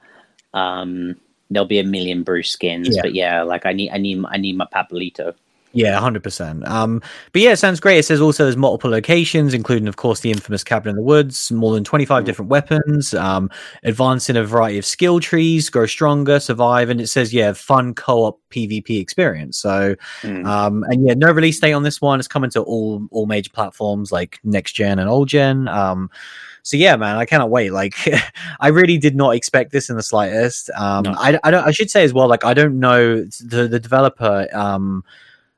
[0.58, 1.14] Um,
[1.50, 3.02] there'll be a million Bruce skins, Yeah.
[3.02, 5.34] but yeah, like I need, I need, I need my Pablito.
[5.74, 6.66] Yeah, hundred percent.
[6.68, 7.00] Um,
[7.32, 7.98] but yeah, it sounds great.
[7.98, 11.50] It says also there's multiple locations, including of course the infamous cabin in the woods,
[11.50, 12.26] more than twenty five Mm.
[12.26, 13.50] different weapons, um,
[13.82, 18.24] in a variety of skill trees, grow stronger, survive, and it says yeah, fun co
[18.24, 19.56] op PvP experience.
[19.56, 20.46] So, Mm.
[20.46, 22.18] um, and yeah, no release date on this one.
[22.18, 25.68] It's coming to all all major platforms like next gen and old gen.
[25.68, 26.10] Um,
[26.64, 27.72] so yeah, man, I cannot wait.
[27.72, 27.94] Like,
[28.60, 30.68] I really did not expect this in the slightest.
[30.76, 31.14] Um, No.
[31.18, 31.66] I, I don't.
[31.66, 32.28] I should say as well.
[32.28, 34.46] Like, I don't know the the developer.
[34.52, 35.02] Um,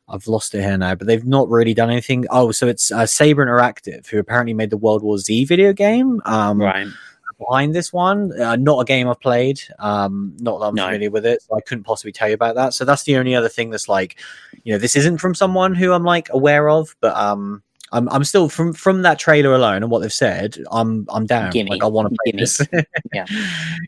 [0.08, 2.26] I've lost it here now, but they've not really done anything.
[2.30, 6.20] Oh, so it's uh, Saber Interactive, who apparently made the World War Z video game.
[6.24, 6.86] Um, right.
[7.38, 8.38] behind this one.
[8.40, 9.60] Uh, not a game I've played.
[9.78, 10.84] Um, not that I'm No.
[10.84, 12.74] familiar with it, so I couldn't possibly tell you about that.
[12.74, 14.16] So that's the only other thing that's like,
[14.62, 17.62] you know, this isn't from someone who I'm like aware of, but um,
[17.94, 20.58] I'm I'm still from from that trailer alone and what they've said.
[20.70, 21.50] I'm I'm down.
[21.50, 21.70] Gimme.
[21.70, 22.42] Like I want to play Gimme.
[22.42, 22.60] this.
[23.14, 23.24] Yeah.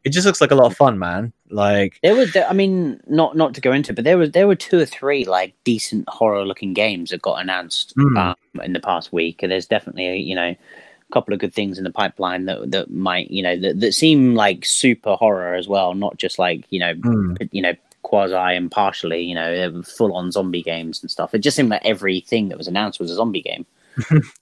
[0.05, 1.33] it just looks like a lot of fun, man.
[1.51, 4.47] Like There was, I mean, not not to go into, it, but there were there
[4.47, 8.16] were two or three like decent horror looking games that got announced Mm.
[8.19, 9.42] um, in the past week.
[9.42, 12.90] And there's definitely you know a couple of good things in the pipeline that that
[12.90, 16.79] might you know that, that seem like super horror as well, not just like you
[16.81, 21.35] know mm, you know quasi and partially you know full on zombie games and stuff.
[21.35, 23.66] It just seemed like everything that was announced was a zombie game,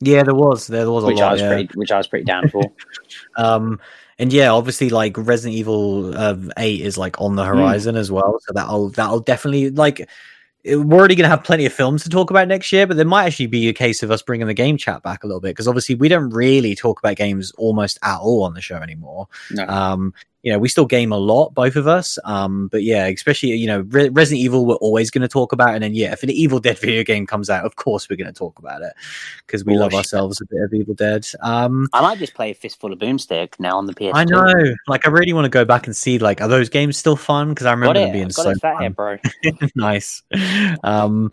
[0.00, 1.28] yeah, there was there was a which lot.
[1.28, 1.48] I was yeah.
[1.48, 2.62] pretty which I was pretty down for.
[3.36, 3.80] Um,
[4.18, 8.38] and yeah, obviously, like Resident Evil uh, Eight is like on the horizon as well,
[8.40, 10.08] so that'll that'll definitely like
[10.64, 12.96] it- we're already going to have plenty of films to talk about next year, but
[12.96, 15.40] there might actually be a case of us bringing the game chat back a little
[15.40, 18.76] bit because obviously we don't really talk about games almost at all on the show
[18.76, 19.28] anymore.
[19.50, 19.66] No.
[19.66, 20.14] Um,
[20.44, 22.18] you know, we still game a lot, both of us.
[22.24, 25.70] Um, but yeah, especially you know, Re- Resident Evil, we're always going to talk about,
[25.70, 28.32] and then yeah, if an Evil Dead video game comes out, of course we're going
[28.32, 28.92] to talk about it
[29.46, 29.98] because we Oh, love shit.
[29.98, 31.26] ourselves a bit of Evil Dead.
[31.40, 34.10] Um, I might just play a fistful of boomstick now on the PS2.
[34.14, 34.74] I know.
[34.86, 36.18] Like, I really want to go back and see.
[36.18, 37.48] Like, are those games still fun?
[37.48, 38.80] Because I remember them being so fat fun.
[38.82, 39.16] here, bro.
[39.74, 40.22] nice.
[40.84, 41.32] Um,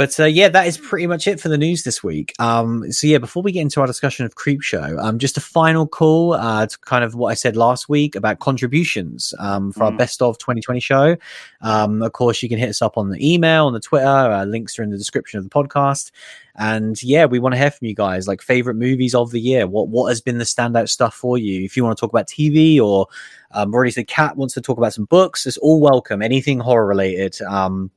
[0.00, 2.32] but uh, yeah, that is pretty much it for the news this week.
[2.38, 5.86] Um, so yeah, before we get into our discussion of Creepshow, um, just a final
[5.86, 9.90] call uh, to kind of what I said last week about contributions um, for our
[9.92, 9.98] Mm.
[9.98, 11.16] best of 2020 show.
[11.60, 14.06] Um, of course, you can hit us up on the email, on the Twitter.
[14.06, 16.12] Uh, links are in the description of the podcast.
[16.56, 19.66] And yeah, we want to hear from you guys, like favorite movies of the year.
[19.66, 21.62] What what has been the standout stuff for you?
[21.62, 23.06] If you want to talk about TV or
[23.50, 26.22] um, already said Cat wants to talk about some books, it's all welcome.
[26.22, 27.38] Anything horror related.
[27.42, 27.90] Um,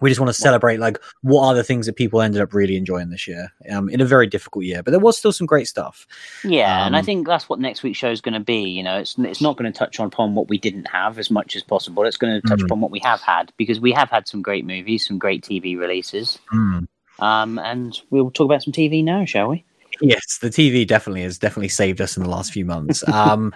[0.00, 2.76] we just want to celebrate like what are the things that people ended up really
[2.76, 5.66] enjoying this year um, in a very difficult year, but there was still some great
[5.68, 6.06] stuff.
[6.44, 8.68] Yeah, and I Um, think that's what next week's show is going to be.
[8.70, 11.56] You know, it's it's not going to touch upon what we didn't have as much
[11.56, 12.04] as possible.
[12.04, 12.64] It's going to touch Mhm.
[12.64, 15.76] upon what we have had because we have had some great movies, some great TV
[15.76, 16.38] releases.
[16.52, 16.86] Mm.
[17.18, 19.64] Um, and we'll talk about some TV now, shall we?
[20.00, 23.06] Yes, the TV definitely has definitely saved us in the last few months.
[23.08, 23.54] Um,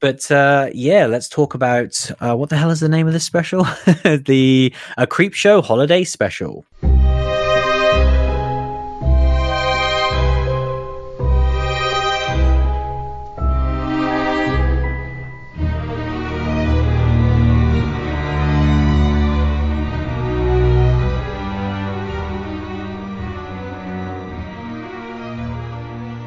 [0.00, 3.24] but uh, yeah, let's talk about uh, what the hell is the name of this
[3.24, 3.64] special?
[4.04, 6.64] the a Creepshow Holiday Special.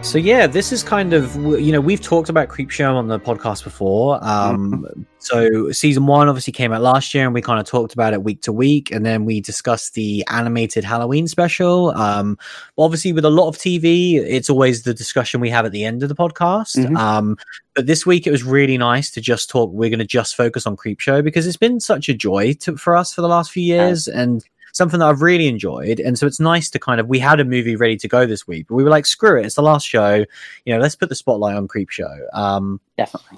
[0.10, 3.64] So yeah, this is kind of you know we've talked about Creepshow on the podcast
[3.64, 4.18] before.
[4.26, 8.14] Um, So season one obviously came out last year, and we kind of talked about
[8.14, 11.92] it week to week, and then we discussed the animated Halloween special.
[11.92, 12.40] Um,
[12.76, 16.02] obviously, with a lot of TV, it's always the discussion we have at the end
[16.02, 16.76] of the podcast.
[16.76, 16.98] Mhm.
[16.98, 17.38] Um,
[17.76, 19.72] but this week it was really nice to just talk.
[19.72, 22.96] We're going to just focus on Creepshow because it's been such a joy to, for
[22.96, 26.00] us for the last few years, and something that I've really enjoyed.
[26.00, 28.48] And so it's nice to kind of we had a movie ready to go this
[28.48, 30.26] week, but we were like, screw it, it's the last show.
[30.66, 32.20] You know, let's put the spotlight on Creepshow.
[32.34, 33.38] Um, Definitely.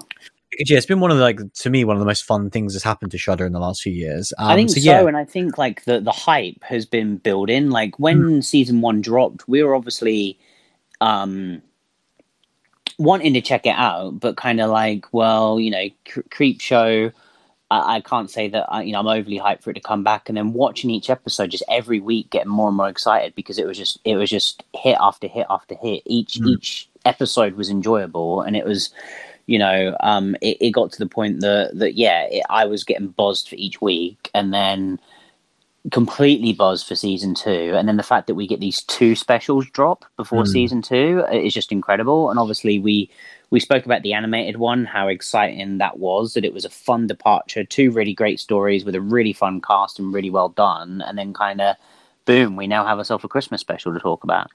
[0.50, 2.50] because yeah, it's been one of the, like to me one of the most fun
[2.50, 4.32] things that's happened to Shudder in the last few years.
[4.38, 7.16] Um, I think so, so, yeah, and I think like the the hype has been
[7.16, 7.70] building.
[7.70, 10.38] Like when season one dropped, we were obviously
[11.00, 11.62] um
[12.98, 17.10] wanting to check it out, but kind of like, well, you know, cr- creep show.
[17.72, 20.04] I, I can't say that I, you know I'm overly hyped for it to come
[20.04, 23.58] back, and then watching each episode just every week, getting more and more excited because
[23.58, 26.02] it was just it was just hit after hit after hit.
[26.06, 26.48] Each Mm.
[26.54, 28.90] each episode was enjoyable, and it was
[29.46, 32.84] you know, um, it, it got to the point that that yeah, it, I was
[32.84, 35.00] getting buzzed for each week, and then
[35.90, 39.66] completely buzzed for season two, and then the fact that we get these two specials
[39.70, 40.48] drop before Mm.
[40.48, 42.30] season two is just incredible.
[42.30, 43.10] And obviously, we
[43.52, 46.32] we spoke about the animated one, how exciting that was.
[46.32, 49.98] That it was a fun departure, two really great stories with a really fun cast
[49.98, 51.76] and really well done, and then kind of
[52.24, 54.50] boom, we now have ourselves a Christmas special to talk about.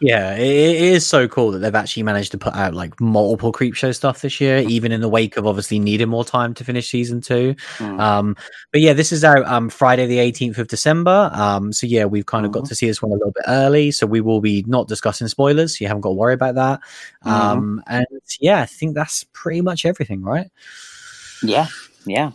[0.00, 3.52] Yeah, it, it is so cool that they've actually managed to put out like multiple
[3.52, 6.88] Creepshow stuff this year, even in the wake of obviously needing more time to finish
[6.88, 7.54] season two.
[7.78, 8.00] Mm.
[8.00, 8.36] Um,
[8.72, 11.30] but yeah, this is out um, Friday the 18th of December.
[11.34, 12.68] Um, so yeah, we've kind of got Mhm.
[12.68, 15.76] to see this one a little bit early, so we will be not discussing spoilers.
[15.78, 16.80] So you haven't got to worry about that.
[17.26, 17.30] Mhm.
[17.30, 18.06] Um, and
[18.40, 20.48] yeah, I think that's pretty much everything, right?
[21.42, 21.66] yeah,
[22.06, 22.30] yeah.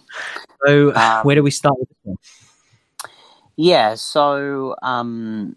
[0.65, 2.17] So Um, where do we start with this one?
[3.55, 5.55] Yeah, so um,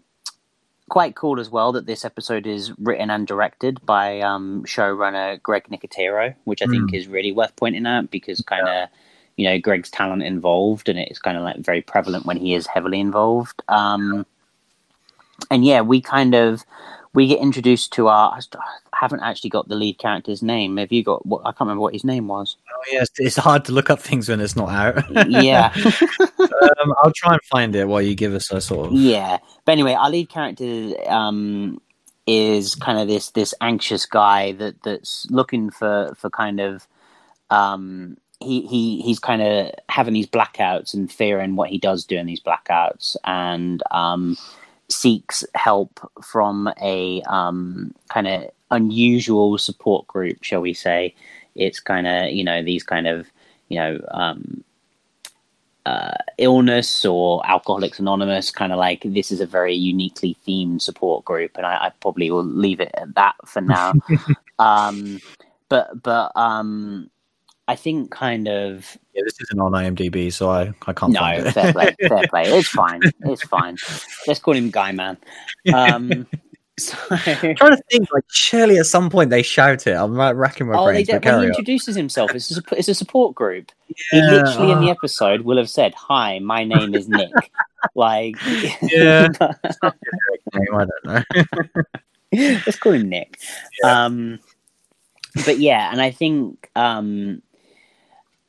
[0.89, 5.67] quite cool as well that this episode is written and directed by um, showrunner Greg
[5.69, 8.89] Nicotero, which I think is really worth pointing out because kind of
[9.37, 12.67] you know Greg's talent involved, and it's kind of like very prevalent when he is
[12.67, 13.61] heavily involved.
[13.69, 14.25] Um,
[15.49, 16.65] and yeah, we kind of
[17.13, 18.31] we get introduced to our.
[18.31, 20.77] I I haven't actually got the lead character's name.
[20.77, 21.25] Have you got?
[21.25, 22.57] What I can't remember what his name was.
[22.79, 25.29] Oh, yeah, it's, it's hard to look up things when it's not out.
[25.29, 25.73] yeah.
[26.39, 28.93] um, I'll try and find it while you give us a sort of.
[28.93, 31.81] Yeah, but anyway, our lead character um,
[32.25, 36.87] is kind of this this anxious guy that that's looking for for kind of
[37.49, 42.27] um, he he he's kind of having these blackouts and fearing what he does during
[42.27, 44.37] these blackouts and um,
[44.87, 51.13] seeks help from a um, kind of unusual support group, shall we say?
[51.59, 53.27] It's kind of you know these kind of
[53.67, 54.63] you know um,
[55.85, 61.25] uh, illness or Alcoholics Anonymous, kind of like this is a very uniquely themed support
[61.25, 63.93] group, and I, I probably will leave it at that for now.
[64.59, 65.19] um,
[65.67, 67.09] but but um,
[67.67, 71.47] I think kind of Yeah, this isn't on IMDb, so I, I can't no find
[71.47, 71.51] it.
[71.53, 72.43] fair play, fair play.
[72.43, 73.77] It's fine, it's fine.
[74.27, 75.17] Let's call him Guy Man.
[75.73, 76.27] Um, so, I'm
[76.87, 79.95] trying to think, like, surely at some point they shout it.
[79.95, 81.23] I'm like, racking my oh, they brains.
[81.23, 83.71] when he introduces himself, it's a, it's a support group.
[83.87, 87.51] He Yeah, literally in the oh, episode will have said, "Hi, my name is Nick."
[87.95, 88.37] like,
[88.93, 89.27] Yeah.
[90.53, 91.23] name, I don't know.
[92.31, 93.39] let's call him Nick.
[93.83, 94.39] Um,
[95.45, 97.41] but yeah, and I think um,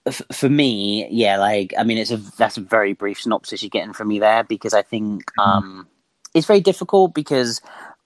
[0.06, 3.70] f- for me, yeah, like I mean, it's a that's a very brief synopsis you're
[3.70, 5.88] getting from me there because I think um,
[6.34, 7.60] it's very difficult because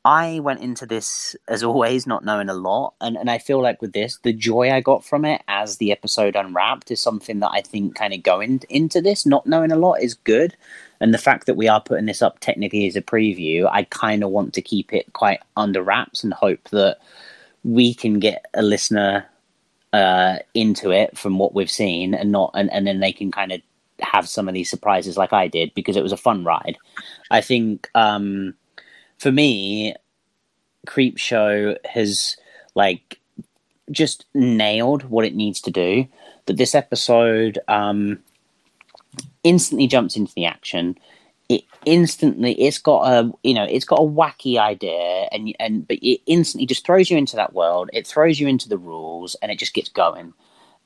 [0.05, 3.81] I went into this as always not knowing a lot, and and I feel like
[3.81, 7.51] with this, the joy I got from it as the episode unwrapped is something that
[7.53, 10.57] I think kind of going into this not knowing a lot is good.
[11.01, 14.23] And the fact that we are putting this up technically as a preview, I kind
[14.23, 16.99] of want to keep it quite under wraps and hope that
[17.63, 19.27] we can get a listener
[19.95, 23.53] uh, into it from what we've seen, and not, and, and then they can kind
[23.53, 23.63] of
[24.01, 26.77] have some of these surprises like I did because it was a fun ride.
[27.31, 28.55] I think um,
[29.19, 29.95] for me,
[30.87, 32.37] Creepshow has
[32.75, 33.21] like
[33.91, 36.07] just nailed what it needs to do.
[36.47, 38.19] That this episode um,
[39.43, 40.99] instantly jumps into the action.
[41.49, 45.99] It instantly, it's got a you know, it's got a wacky idea, and and but
[46.03, 47.91] it instantly just throws you into that world.
[47.93, 50.33] It throws you into the rules, and it just gets going.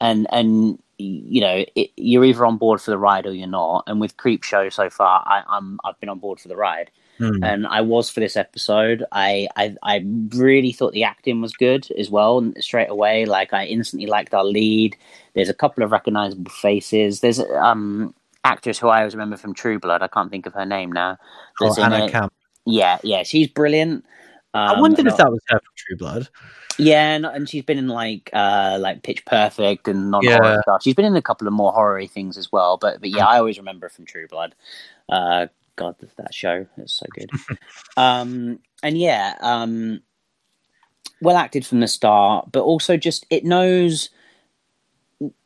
[0.01, 3.85] And and you know, it, you're either on board for the ride or you're not.
[3.87, 7.43] And with Creepshow so far, I, I'm I've been on board for the ride Hmm.
[7.43, 9.05] and I was for this episode.
[9.13, 10.05] I, I I
[10.35, 12.39] really thought the acting was good as well.
[12.39, 14.97] and Straight away, like I instantly liked our lead.
[15.35, 17.21] There's a couple of recognizable faces.
[17.21, 20.01] There's um actress who I always remember from True Blood.
[20.03, 21.19] I can't think of her name now.
[21.61, 22.11] Oh, That's in Anna.
[22.11, 22.33] Camp.
[22.67, 24.05] Yeah, yeah, she's brilliant.
[24.55, 26.29] Um, I wondered if that was her from True Blood.
[26.79, 30.61] yeah, and, and she's been in like uh like Pitch Perfect and non horror Yeah.
[30.63, 30.83] stuff.
[30.83, 32.77] She's been in a couple of more horror things as well.
[32.77, 34.55] But but yeah, I always remember from True Blood.
[35.09, 35.47] Uh,
[35.79, 37.31] God, that show is so good.
[37.97, 40.01] um, and yeah, um,
[41.21, 44.11] well acted from the start, but also just it knows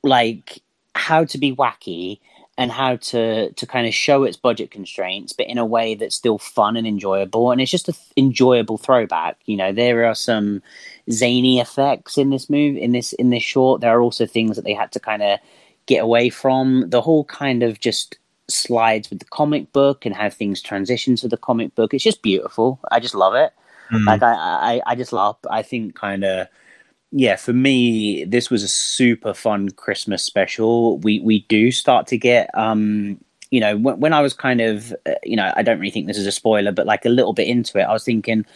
[0.03, 0.61] like
[0.95, 2.19] how to be wacky
[2.59, 6.15] and how to to kind of show its budget constraints, but in a way that's
[6.15, 7.51] still fun and enjoyable.
[7.51, 9.39] And it's just an th- enjoyable throwback.
[9.47, 10.63] You know, there are some
[11.11, 13.81] zany effects in this move in this in this short.
[13.81, 15.39] There are also things that they had to kind of
[15.87, 16.91] get away from.
[16.91, 18.19] The whole kind of just
[18.49, 21.95] slides with the comic book and how things transition to the comic book.
[21.95, 22.81] It's just beautiful.
[22.91, 23.53] I just love it.
[23.93, 24.07] Mm.
[24.07, 25.37] Like I, I, I just love.
[25.51, 26.49] I think kind of
[27.15, 30.99] yeah, for me, this was a super fun Christmas special.
[30.99, 33.19] We we do start to get um,
[33.53, 36.07] you know, when, when I was kind of, uh, you know, I don't really think
[36.07, 38.47] this is a spoiler, but like a little bit into it, I was thinking,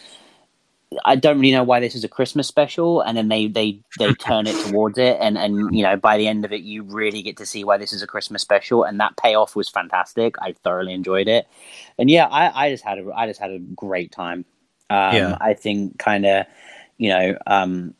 [1.04, 4.14] I don't really know why this is a Christmas special, and then they they they
[4.20, 7.22] turn it towards it, and and you know, by the end of it, you really
[7.22, 10.36] get to see why this is a Christmas special, and that payoff was fantastic.
[10.40, 11.46] I thoroughly enjoyed it,
[11.98, 14.44] and yeah, I I just had a I just had a great time.
[14.88, 15.36] Um, yeah.
[15.40, 16.46] I think kind of,
[16.98, 17.94] you know, um,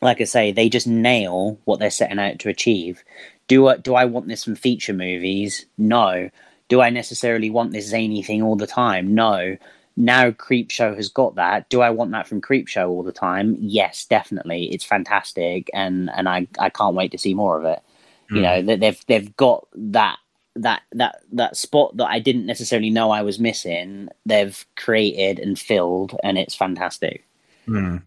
[0.00, 3.02] like I say, they just nail what they're setting out to achieve.
[3.48, 5.66] Do I, do I want this from feature movies?
[5.76, 6.30] No.
[6.68, 9.14] Do I necessarily want this zany thing all the time?
[9.14, 9.56] No.
[9.96, 11.68] Now Creepshow has got that.
[11.68, 13.56] Do I want that from Creepshow all the time?
[13.60, 14.72] Yes, definitely.
[14.72, 17.82] It's fantastic, and and I, I can't wait to see more of it.
[18.30, 18.36] Mm.
[18.36, 18.80] You know, hmm.
[18.80, 20.18] they've they've got that
[20.56, 24.08] that that that spot that I didn't necessarily know I was missing.
[24.26, 27.24] They've created and filled, and it's fantastic.
[27.68, 28.02] Mm.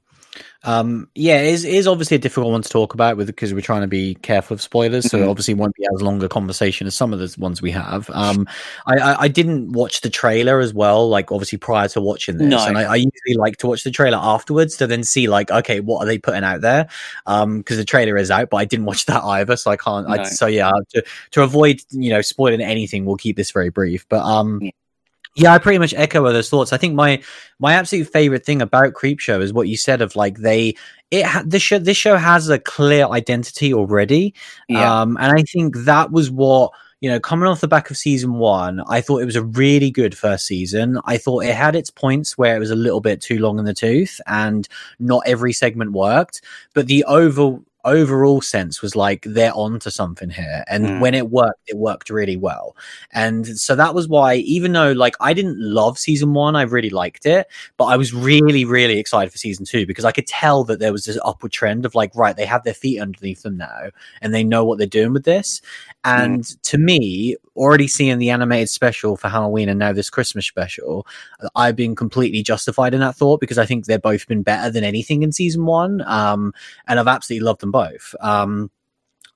[0.63, 3.53] Um, yeah, it is, it is obviously a difficult one to talk about with because
[3.53, 5.09] we're trying to be careful of spoilers.
[5.09, 5.29] So mm-hmm.
[5.29, 8.09] obviously, won't be as long a conversation as some of the ones we have.
[8.11, 8.47] Um,
[8.85, 12.49] I, I, I, didn't watch the trailer as well, like obviously prior to watching this,
[12.49, 12.65] no.
[12.65, 15.79] and I, I, usually like to watch the trailer afterwards to then see like, okay,
[15.79, 16.87] what are they putting out there?
[17.25, 20.07] Um, because the trailer is out, but I didn't watch that either, so I can't.
[20.07, 20.15] No.
[20.15, 24.07] I, so yeah, to to avoid you know spoiling anything, we'll keep this very brief.
[24.09, 24.59] But um.
[24.61, 24.71] Yeah
[25.37, 26.73] yeah, I pretty much echo those thoughts.
[26.73, 27.21] I think my
[27.59, 30.75] my absolute favorite thing about Creepshow is what you said of like they
[31.11, 34.33] it ha- this show this show has a clear identity already,
[34.67, 35.01] yeah.
[35.01, 36.71] um, and I think that was what
[37.01, 38.81] you know coming off the back of season one.
[38.89, 40.99] I thought it was a really good first season.
[41.05, 43.65] I thought it had its points where it was a little bit too long in
[43.65, 44.67] the tooth, and
[44.97, 46.41] not every segment worked,
[46.73, 50.99] but the over overall sense was like they're onto something here and mm.
[50.99, 52.75] when it worked it worked really well
[53.13, 56.89] and so that was why even though like i didn't love season one i really
[56.89, 60.65] liked it but i was really really excited for season two because i could tell
[60.65, 63.55] that there was this upward trend of like right they have their feet underneath them
[63.55, 63.89] now
[64.21, 65.61] and they know what they're doing with this
[66.07, 66.61] and mm.
[66.61, 71.05] to me, already seeing the animated special for Halloween and now this Christmas special,
[71.53, 74.85] I've been completely justified in that thought because I think they've both been better than
[74.85, 76.01] anything in season one.
[76.05, 76.53] Um,
[76.87, 77.76] and I've absolutely loved them both.
[78.21, 78.71] Um,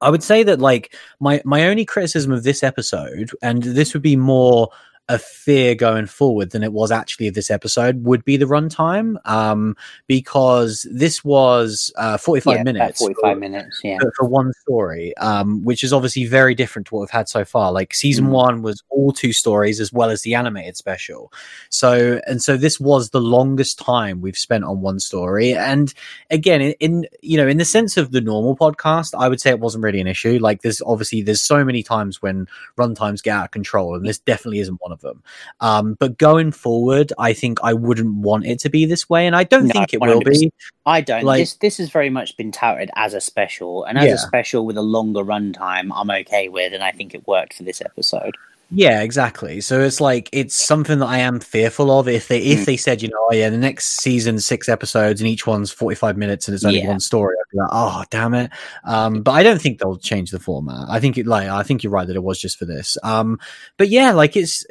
[0.01, 4.01] I would say that like my my only criticism of this episode, and this would
[4.01, 4.69] be more
[5.09, 9.17] a fear going forward than it was actually of this episode would be the runtime
[9.25, 9.75] um,
[10.07, 13.97] because this was uh, 45 yeah, minutes 45 for, minutes yeah.
[13.99, 17.43] for, for one story um, which is obviously very different to what we've had so
[17.43, 17.71] far.
[17.71, 18.31] Like season mm.
[18.31, 21.33] one was all two stories as well as the animated special.
[21.69, 25.53] So and so this was the longest time we've spent on one story.
[25.53, 25.93] And
[26.29, 29.49] again in, in you know in the sense of the normal podcast i would say
[29.49, 30.39] it wasn't really an issue.
[30.39, 32.47] Like there's obviously there's so many times when
[32.77, 35.23] runtimes get out of control and this definitely isn't one of them.
[35.59, 39.35] Um, but going forward, I think I wouldn't want it to be this way, and
[39.35, 40.07] I don't no, think it 100%.
[40.07, 40.53] will be.
[40.85, 41.23] I don't.
[41.23, 44.13] Like, this this has very much been touted as a special, and as yeah.
[44.13, 47.63] a special with a longer runtime, I'm okay with, and I think it worked for
[47.63, 48.35] this episode.
[48.73, 49.59] Yeah, exactly.
[49.59, 52.07] So it's like it's something that I am fearful of.
[52.07, 52.65] If they if mm.
[52.65, 55.95] they said, you know, oh yeah, the next season six episodes and each one's forty
[55.95, 56.87] five minutes and it's only yeah.
[56.87, 58.49] one story, I'd be like, oh damn it.
[58.85, 60.87] Um, but I don't think they'll change the format.
[60.89, 62.97] I think it like I think you're right that it was just for this.
[63.03, 63.39] Um,
[63.75, 64.65] but yeah, like it's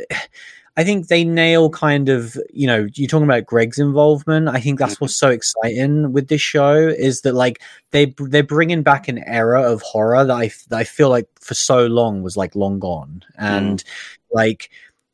[0.81, 4.49] I think they nail kind of, you know, you're talking about Greg's involvement.
[4.49, 7.61] I think that's what's so exciting with this show is that like
[7.91, 11.53] they they're bringing back an era of horror that I that I feel like for
[11.53, 13.89] so long was like long gone, and mm.
[14.33, 14.71] like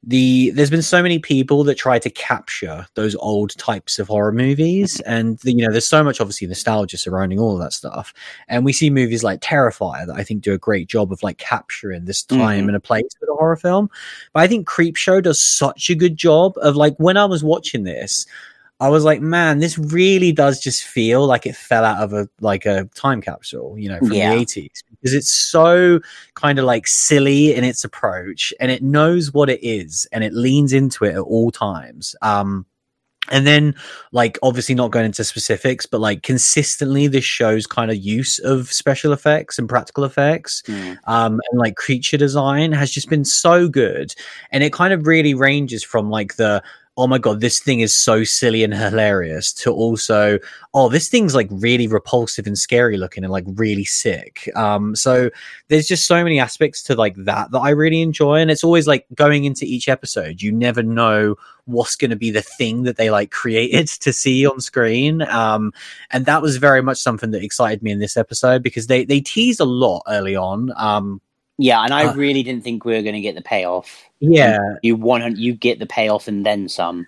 [0.07, 4.31] the there's been so many people that try to capture those old types of horror
[4.31, 5.13] movies mm-hmm.
[5.13, 8.15] and the, you know there's so much obviously nostalgia surrounding all of that stuff
[8.47, 11.39] and we see movies like terrifier that i think do a great job of like
[11.39, 12.69] capturing this time mm-hmm.
[12.69, 13.91] and a place for the horror film
[14.33, 17.83] but i think creepshow does such a good job of like when i was watching
[17.83, 18.27] this
[18.79, 22.29] I was like, man, this really does just feel like it fell out of a
[22.41, 24.35] like a time capsule, you know, from yeah.
[24.35, 26.01] the eighties because it's so
[26.35, 30.35] kind of like silly in its approach and it knows what it is and it
[30.35, 32.15] leans into it at all times.
[32.21, 32.67] Um,
[33.31, 33.75] and then
[34.13, 38.73] like obviously not going into specifics but like consistently this show's kind of use of
[38.73, 40.97] special effects and practical effects mm.
[41.07, 44.15] um and like creature design has just been so good
[44.53, 46.63] and it kind of really ranges from like the
[46.99, 50.39] oh my god, this thing is so silly and hilarious, to also,
[50.73, 54.51] oh, this thing's like really repulsive and scary looking and like really sick.
[54.57, 55.31] Um, so
[55.69, 58.87] there's just so many aspects to like that that I really enjoy, and it's always
[58.87, 61.37] like going into each episode, you never know
[61.67, 65.23] what's going to be the thing that they like created to see on screen.
[65.23, 65.73] Um,
[66.11, 69.21] and that was very much something that excited me in this episode because they they
[69.21, 70.73] teased a lot early on.
[70.77, 71.21] Um,
[71.59, 74.03] Yeah, and I Uh, really didn't think we were going to get the payoff.
[74.21, 77.07] yeah, You want you get the payoff and then some.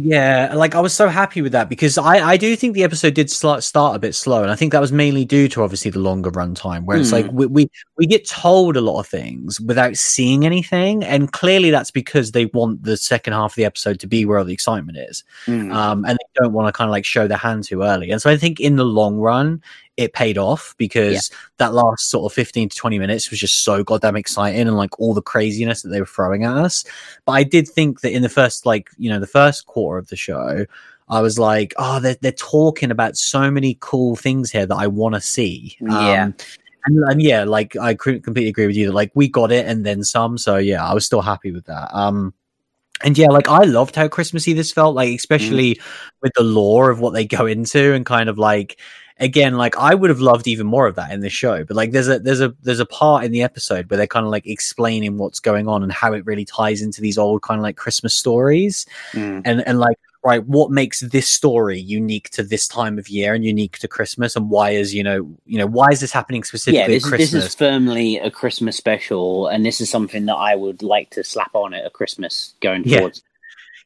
[0.00, 3.14] Yeah, like I was so happy with that because I, I do think the episode
[3.14, 5.90] did sl- start a bit slow, and I think that was mainly due to obviously
[5.90, 7.16] the longer runtime, where it's Hmm.
[7.16, 11.70] like we, we we get told a lot of things without seeing anything, and clearly
[11.72, 14.52] that's because they want the second half of the episode to be where all the
[14.52, 15.74] excitement is, Mm.
[15.74, 18.22] um, and they don't want to kind of like show their hand too early, and
[18.22, 19.60] so I think in the long run
[19.98, 23.84] it paid off because that last sort of 15 to 20 minutes was just so
[23.84, 26.84] goddamn exciting and like all the craziness that they were throwing at us
[27.24, 30.08] but I did think that in the first, like, you know, the first quarter of
[30.08, 30.64] the show,
[31.08, 34.86] I was like, oh, they're, they're talking about so many cool things here that I
[34.86, 35.76] want to see.
[35.80, 36.24] Yeah.
[36.24, 36.34] Um,
[36.86, 39.84] and, and yeah, like, I completely agree with you that, like, we got it and
[39.84, 40.38] then some.
[40.38, 41.94] So yeah, I was still happy with that.
[41.94, 42.34] Um,
[43.04, 45.80] and yeah, like I loved how Christmassy this felt, like especially
[46.20, 48.80] with the lore of what they go into and kind of like
[49.20, 51.64] again, like I would have loved even more of that in the show.
[51.64, 54.24] But like there's a there's a there's a part in the episode where they're kind
[54.26, 57.58] of like explaining what's going on and how it really ties into these old kind
[57.58, 59.42] of like Christmas stories Mm.
[59.44, 63.44] and and like right what makes this story unique to this time of year and
[63.44, 66.78] unique to Christmas and why is you know you know why is this happening specifically
[66.78, 67.30] Yeah, at this, Christmas?
[67.30, 71.22] this is firmly a Christmas special, and this is something that I would like to
[71.24, 72.98] slap on at a Christmas going Yeah.
[72.98, 73.20] forward.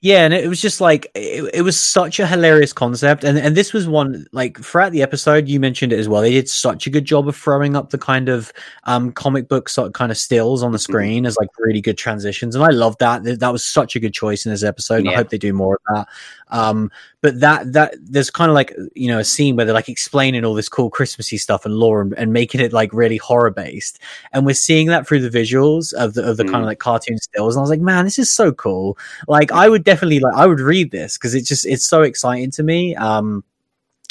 [0.05, 3.57] Yeah, and it was just like it, it was such a hilarious concept, and and
[3.57, 6.23] this was one like throughout the episode you mentioned it as well.
[6.23, 9.69] They did such a good job of throwing up the kind of um comic book
[9.69, 12.71] sort of kind of stills on the screen as like really good transitions, and I
[12.71, 13.23] love that.
[13.23, 15.03] That was such a good choice in this episode.
[15.03, 16.09] And I hope they do more of that.
[16.49, 16.91] Um,
[17.23, 20.45] but that that there's kind of like you know a scene where they're like explaining
[20.45, 23.99] all this cool Christmassy stuff and lore and, and making it like really horror based,
[24.33, 26.61] and we're seeing that through the visuals of the of the kind Mm.
[26.61, 27.55] of like cartoon stills.
[27.57, 28.99] And I was like, man, this is so cool
[29.29, 32.51] like i would definitely like i would read this because it's just it's so exciting
[32.51, 33.45] to me um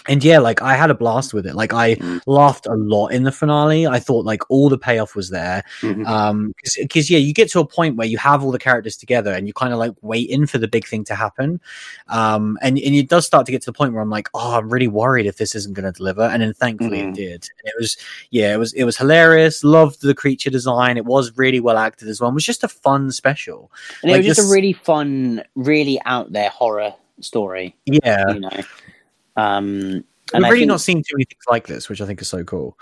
[0.08, 1.56] and yeah like i had a blast with it.
[1.56, 2.22] Like i Mm.
[2.26, 3.86] laughed a lot in the finale.
[3.88, 5.64] I thought like all the payoff was there.
[5.82, 6.08] Mhm.
[6.08, 9.32] um because yeah you get to a point where you have all the characters together
[9.34, 11.60] and you kind of like waiting for the big thing to happen.
[12.08, 14.56] Um and, and it does start to get to the point where i'm like oh
[14.58, 16.24] i'm really worried if this isn't going to deliver.
[16.24, 17.10] And then thankfully Mhm.
[17.10, 17.50] it did.
[17.60, 17.98] And it was
[18.32, 19.64] yeah it was it was hilarious.
[19.64, 20.98] Loved the creature design.
[20.98, 22.30] It was really well acted as well.
[22.32, 23.72] It was just a fun special.
[24.02, 27.76] And Like it was just this- a really fun, really out there horror story.
[27.86, 28.24] yeah.
[28.34, 28.50] You know,
[29.36, 30.04] um,
[30.34, 32.44] We've really think- not seen too many things like this, which I think is so
[32.44, 32.78] cool.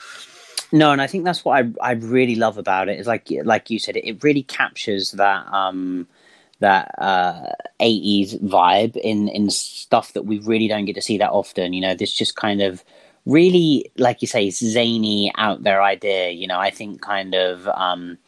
[0.71, 2.99] No, and I think that's what I I really love about it.
[2.99, 6.07] Is like like you said, it, it really captures that um
[6.59, 11.31] that uh 80s vibe in in stuff that we really don't get to see that
[11.31, 11.73] often.
[11.73, 12.83] You know, this just kind of
[13.25, 16.29] really like you say zany out there idea.
[16.29, 18.19] You know, I think kind of um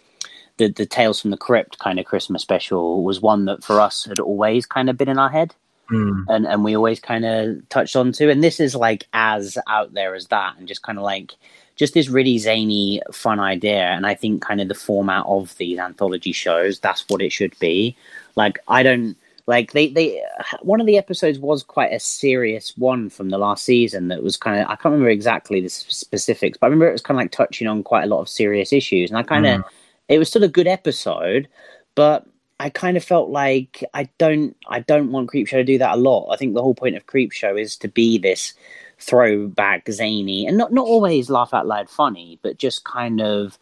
[0.57, 4.05] the the Tales from the Crypt kind of Christmas special was one that for us
[4.05, 5.53] had always kind of been in our head
[5.91, 6.23] Mm.
[6.29, 9.93] and and we always kind of touched on to and this is like as out
[9.93, 11.33] there as that and just kind of like
[11.75, 15.77] just this really zany fun idea and i think kind of the format of these
[15.79, 17.93] anthology shows that's what it should be
[18.37, 19.17] like i don't
[19.47, 20.23] like they they
[20.61, 24.37] one of the episodes was quite a serious one from the last season that was
[24.37, 27.23] kind of i can't remember exactly the specifics but i remember it was kind of
[27.23, 29.61] like touching on quite a lot of serious issues and i kind of
[30.07, 31.49] it was still a good episode
[31.95, 32.25] but
[32.61, 35.99] I kind of felt like I don't I don't want Creepshow to do that a
[35.99, 36.29] lot.
[36.31, 38.53] I think the whole point of Creepshow is to be this
[38.99, 43.57] throwback zany and not not always laugh out loud funny, but just kind of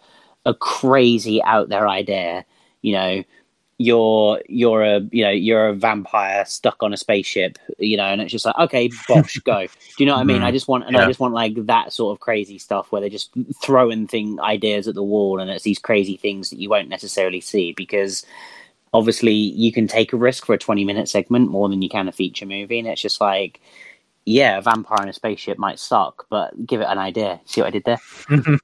[0.46, 2.44] a crazy out there idea.
[2.82, 3.24] You know,
[3.78, 7.58] you're you're a you know you're a vampire stuck on a spaceship.
[7.78, 9.62] You know, and it's just like okay, bosh, go.
[9.98, 10.42] Do you know what I mean?
[10.42, 10.46] Mhm.
[10.46, 13.10] I just want and I just want like that sort of crazy stuff where they're
[13.10, 13.32] just
[13.64, 17.40] throwing thing ideas at the wall, and it's these crazy things that you won't necessarily
[17.40, 18.26] see because
[18.94, 22.08] obviously you can take a risk for a 20 minute segment more than you can
[22.08, 23.62] a feature movie and it's just like
[24.26, 27.40] yeah a vampire in a spaceship might suck but give it an idea.
[27.46, 28.00] See what i did there?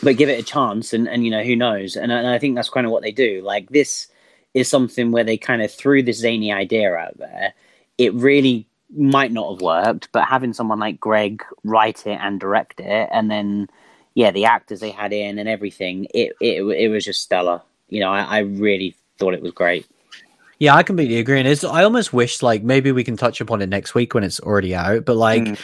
[0.00, 1.96] But give it a chance and, and you know who knows?
[1.96, 3.42] And, I- and i think that's kind of what they do.
[3.44, 4.06] Like this
[4.54, 7.52] is something where they kind of threw this zany idea out there.
[7.98, 12.80] It really might not have worked but having someone like greg write it and direct
[12.80, 13.68] it and then
[14.14, 17.60] yeah the actors they had in and everything it it, it was just stellar.
[17.90, 19.86] You know I, I really thought it was great
[20.60, 21.38] Yeah, I completely agree.
[21.38, 24.24] And it's, I almost wish like maybe we can touch upon it next week when
[24.24, 25.04] it's already out.
[25.04, 25.58] But like, Mm.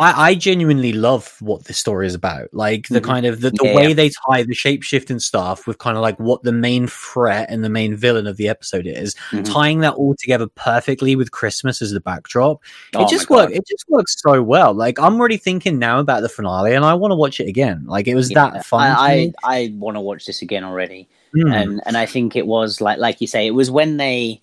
[0.00, 2.54] I, I genuinely love what this story is about.
[2.54, 3.04] Like the Mhm.
[3.04, 6.16] kind of the, the Yeah, way they tie the shapeshifting stuff with kind of like
[6.20, 9.44] what the main threat and the main villain of the episode is, Mhm.
[9.52, 12.62] tying that all together perfectly with Christmas as the backdrop.
[12.94, 13.52] Oh it just works.
[13.52, 14.72] It just works so well.
[14.72, 17.82] Like I'm already thinking now about the finale, and I want to watch it again.
[17.88, 18.94] Like it was Yeah, that fun.
[18.96, 19.32] I.
[19.42, 21.08] I, I want to watch this again already.
[21.34, 21.52] Mm.
[21.54, 24.40] and and I think it was like like you say, it was when they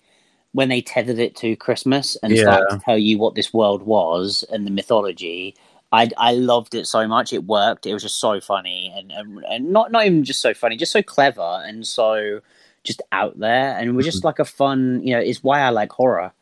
[0.52, 4.44] when they tethered it to Christmas and started to tell you what this world was
[4.50, 5.54] and the mythology.
[5.92, 7.32] I I loved it so much.
[7.32, 7.86] It worked.
[7.86, 10.92] It was just so funny and and, and not not even just so funny, just
[10.92, 12.40] so clever and so
[12.84, 14.26] just out there and it was just Mm-hmm.
[14.28, 15.00] like a fun.
[15.02, 16.32] You know, it's why I like horror.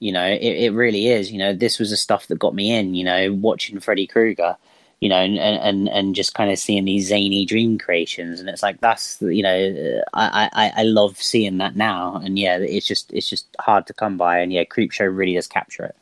[0.00, 1.32] You know, it, it really is.
[1.32, 2.94] You know, this was the stuff that got me in.
[2.94, 4.56] You know, watching Freddy Krueger
[5.00, 8.62] you know, and and and just kind of seeing these zany dream creations, and it's
[8.62, 13.12] like that's you know, I I I love seeing that now, and yeah, it's just
[13.12, 15.96] it's just hard to come by, and yeah, Creepshow really does capture it.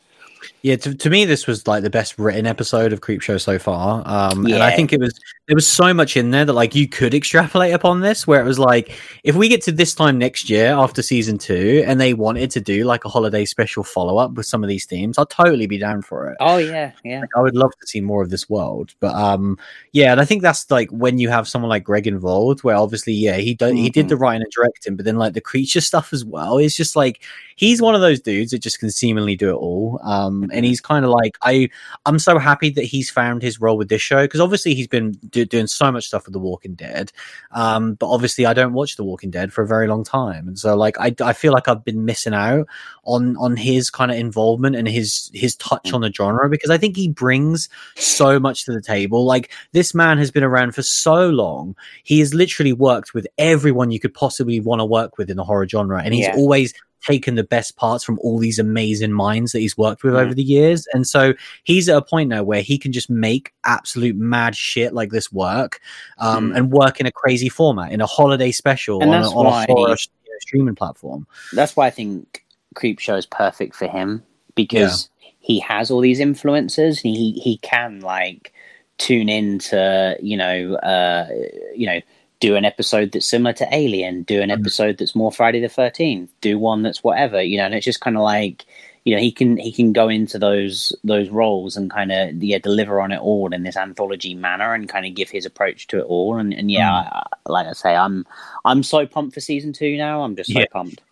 [0.62, 4.02] Yeah, to, to me, this was like the best written episode of Creepshow so far.
[4.06, 6.88] Um, and I think it was there was so much in there that like you
[6.88, 8.92] could extrapolate upon this, where it was like
[9.22, 12.60] if we get to this time next year after season two, and they wanted to
[12.60, 15.78] do like a holiday special follow up with some of these themes, I'd totally be
[15.78, 16.36] down for it.
[16.40, 19.56] Oh yeah, yeah, I would love to see more of this world, but um,
[19.92, 23.12] yeah, and I think that's like when you have someone like Greg involved, where obviously,
[23.12, 24.08] yeah, he do- he did Mhm.
[24.10, 26.58] the writing and directing, but then like the creature stuff as well.
[26.58, 27.22] It's just like
[27.56, 30.00] he's one of those dudes that just can seemingly do it all.
[30.02, 31.68] Um, and he's kind of like I
[32.04, 35.12] I'm so happy that he's found his role with this show because obviously he's been
[35.30, 37.12] do- doing so much stuff with The Walking Dead,
[37.52, 40.58] um, but obviously I don't watch The Walking Dead for a very long time, and
[40.58, 42.66] so like I I feel like I've been missing out
[43.04, 46.78] on on his kind of involvement and his his touch on the genre because I
[46.78, 49.24] think he brings so much to the table.
[49.24, 51.76] Like this man has been around for so long.
[52.04, 55.44] He has literally worked with everyone you could possibly want to work with in the
[55.44, 56.34] horror genre, and he's Yeah.
[56.36, 56.74] always
[57.06, 60.22] taken the best parts from all these amazing minds that he's worked with Mm.
[60.24, 60.86] over the years.
[60.92, 61.34] And so
[61.64, 65.30] he's at a point now where he can just make absolute mad shit like this
[65.32, 65.80] work
[66.18, 66.56] um, Mm.
[66.56, 69.72] and work in a crazy format in a holiday special And on, a, on a
[69.72, 69.96] horror
[70.40, 71.26] streaming platform.
[71.52, 72.44] that's why I think
[72.74, 74.22] Creepshow is perfect for him
[74.54, 78.52] because he has all these influences, he he can like
[78.98, 81.28] tune into you know uh
[81.74, 82.00] you know
[82.40, 84.58] do an episode that's similar to Alien, do an Mhm.
[84.60, 88.00] episode that's more Friday the Thirteenth, do one that's whatever, you know, and it's just
[88.00, 88.66] kind of like
[89.04, 92.58] you know he can he can go into those those roles and kind of yeah
[92.58, 95.98] deliver on it all in this anthology manner and kind of give his approach to
[96.00, 97.08] it all and and yeah Mm.
[97.12, 98.26] I- like I say I'm
[98.64, 100.66] I'm so pumped for season two now I'm just so Yeah.
[100.72, 101.02] pumped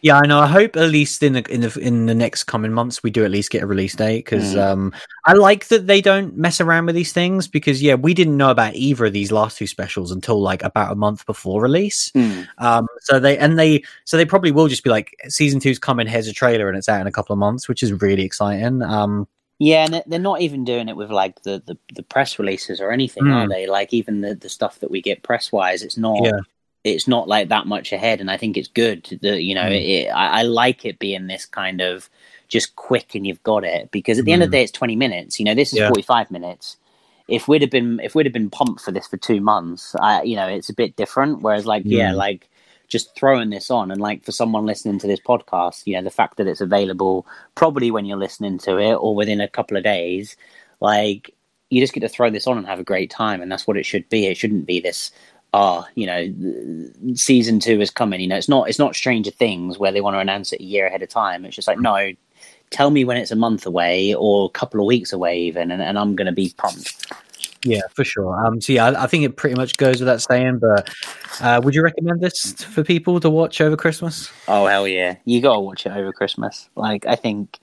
[0.00, 0.38] Yeah, I know.
[0.38, 3.24] I hope at least in the in the in the next coming months we do
[3.24, 4.58] at least get a release date because Mm.
[4.64, 4.92] um,
[5.26, 8.50] I like that they don't mess around with these things because yeah, we didn't know
[8.50, 12.12] about either of these last two specials until like about a month before release.
[12.12, 12.46] Mm.
[12.58, 16.06] Um, so they and they so they probably will just be like season two's coming.
[16.06, 18.82] Here's a trailer and it's out in a couple of months, which is really exciting.
[18.82, 19.26] Um,
[19.58, 22.92] Yeah, and they're not even doing it with like the, the, the press releases or
[22.92, 23.34] anything, Mm.
[23.34, 23.66] are they?
[23.66, 26.38] Like even the, the stuff that we get press wise, it's not Yeah.
[26.84, 29.04] It's not like that much ahead, and I think it's good.
[29.22, 29.88] That you know, Mm.
[29.88, 32.08] it, I, I like it being this kind of
[32.48, 34.52] just quick and you've got it because at the end of Mm.
[34.52, 35.38] the day, it's twenty minutes.
[35.38, 35.88] You know, this is Yeah.
[35.88, 36.76] forty five minutes.
[37.28, 40.22] If we'd have been if we'd have been pumped for this for two months, I
[40.22, 41.42] you know, it's a bit different.
[41.42, 42.16] Whereas like yeah, Mm.
[42.16, 42.48] like
[42.86, 46.10] just throwing this on and like for someone listening to this podcast, you know, the
[46.10, 49.84] fact that it's available probably when you're listening to it or within a couple of
[49.84, 50.36] days,
[50.80, 51.34] like
[51.68, 53.76] you just get to throw this on and have a great time and that's what
[53.76, 54.24] it should be.
[54.26, 55.10] It shouldn't be this
[55.54, 58.36] ah, you know, season 2 is coming, you know.
[58.36, 61.02] It's not it's not Stranger Things where they want to announce it a year ahead
[61.02, 61.44] of time.
[61.44, 62.12] It's just like no,
[62.70, 65.82] tell me when it's a month away or a couple of weeks away even and,
[65.82, 67.12] and I'm going to be pumped.
[67.64, 68.44] yeah, for sure.
[68.44, 70.58] Um, so yeah, I, I think it pretty much goes without saying.
[70.58, 70.90] But
[71.40, 74.30] uh, would you recommend this for people to watch over Christmas?
[74.46, 75.16] Oh hell yeah!
[75.24, 76.68] You gotta watch it over Christmas.
[76.76, 77.58] Like I think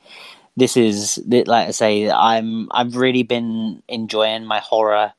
[0.57, 5.13] this is like I say, I'm I've really been enjoying my horror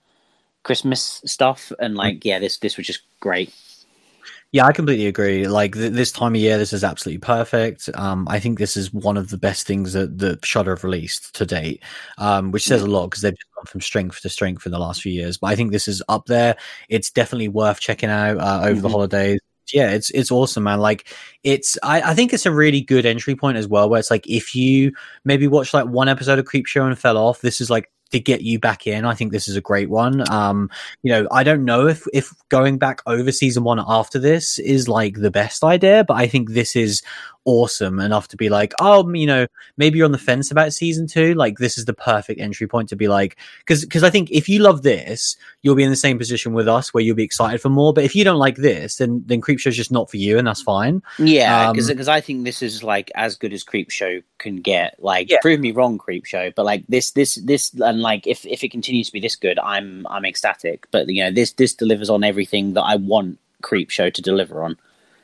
[0.66, 3.54] Christmas stuff, and like yeah, this this was just great.
[4.52, 5.46] Yeah, I completely agree.
[5.46, 7.88] Like th- this time of year, this is absolutely perfect.
[7.94, 11.34] Um, I think this is one of the best things that the Shudder have released
[11.36, 11.82] to date,
[12.18, 14.78] um, which says a lot because they've just gone from strength to strength in the
[14.78, 15.36] last few years.
[15.36, 16.56] But I think this is up there.
[16.88, 18.92] It's definitely worth checking out uh, over the Mhm.
[18.92, 19.40] holidays.
[19.72, 20.80] Yeah, it's it's awesome, man.
[20.80, 21.12] Like
[21.42, 24.26] it's I, I think it's a really good entry point as well, where it's like
[24.28, 24.92] if you
[25.24, 28.42] maybe watch like one episode of Creepshow and fell off, this is like to get
[28.42, 29.04] you back in.
[29.04, 30.28] I think this is a great one.
[30.30, 30.70] Um,
[31.02, 34.88] you know, I don't know if if going back over season one after this is
[34.88, 37.02] like the best idea, but I think this is
[37.46, 39.46] awesome enough to be like, oh, you know,
[39.78, 41.32] maybe you're on the fence about season two.
[41.34, 44.48] Like, this is the perfect entry point to be like, because because I think if
[44.48, 47.62] you love this, you'll be in the same position with us where you'll be excited
[47.62, 47.94] for more.
[47.94, 50.62] But if you don't like this, then then Creepshow's just not for you, and that's
[50.62, 51.02] fine.
[51.18, 54.96] Yeah, Um, because I think this is like as good as Creepshow can get.
[54.98, 55.38] Like, Yeah.
[55.40, 59.06] prove me wrong, Creepshow, but like this, this, this, and like if if it continues
[59.06, 60.86] to be this good, I'm I'm ecstatic.
[60.90, 64.76] But you know, this this delivers on everything that I want Creepshow to deliver on.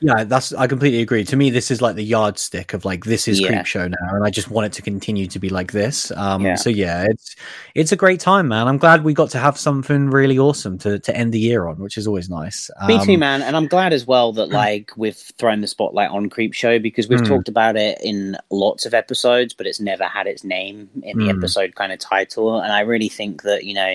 [0.05, 1.22] Yeah, that's I completely agree.
[1.24, 3.62] To me, this is like the yardstick of like this is Yeah.
[3.62, 6.11] Creepshow now, and I just want it to continue to be like this.
[6.16, 6.57] Um, Yeah.
[6.57, 7.36] So yeah, it's
[7.76, 8.66] it's a great time, man.
[8.66, 11.76] I'm glad we got to have something really awesome to to end the year on,
[11.78, 12.68] which is always nice.
[12.88, 13.42] Me too, Um, man.
[13.42, 17.20] And I'm glad as well that like we've thrown the spotlight on Creepshow because we've
[17.20, 17.28] Mm.
[17.28, 21.26] talked about it in lots of episodes, but it's never had its name in the
[21.26, 21.36] Mm.
[21.38, 22.61] episode kind of title.
[22.61, 23.94] And I really think that you know,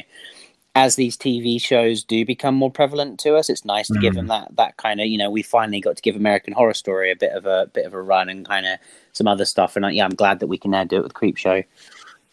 [0.77, 4.17] as these TV shows do become more prevalent to us, it's nice to give Mm.
[4.17, 5.31] them that that kind of you know.
[5.31, 8.01] We finally got to give American Horror Story a bit of a bit of a
[8.01, 8.77] run and kind of
[9.11, 9.75] some other stuff.
[9.75, 11.63] And uh, yeah, I'm glad that we can now do it with Creepshow.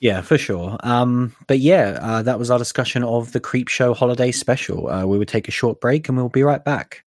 [0.01, 0.77] Yeah, for sure.
[0.81, 4.89] Um, but yeah, uh, that was our discussion of the Creepshow holiday special.
[4.91, 7.05] Uh, we would take a short break, and we'll be right back.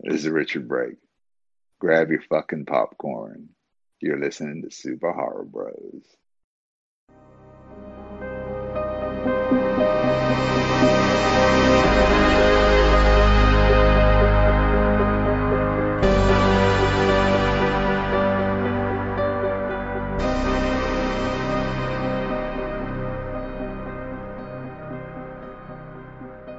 [0.00, 0.96] This is Richard Brake.
[1.80, 3.50] Grab your fucking popcorn.
[4.00, 6.02] You're listening to Super Horror Bros.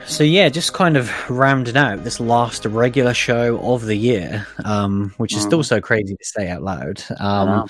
[0.07, 5.13] So yeah, just kind of rounding out this last regular show of the year, um,
[5.17, 5.65] which is still Mhm.
[5.65, 7.03] so crazy to say out loud.
[7.19, 7.67] Um,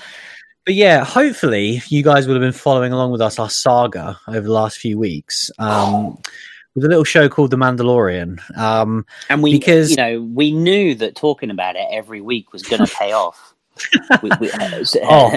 [0.65, 4.41] but yeah, hopefully you guys would have been following along with us our saga over
[4.41, 5.51] the last few weeks.
[5.59, 6.17] Um,
[6.75, 8.39] with a little show called The Mandalorian.
[8.57, 12.63] Um, And we, Because- you know, we knew that talking about it every week was
[12.63, 13.53] going to pay off.
[14.21, 15.35] we, we, uh, so- oh,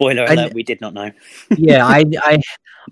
[0.00, 1.10] spoiler and- alert: we did not know.
[1.56, 2.40] yeah, I, I,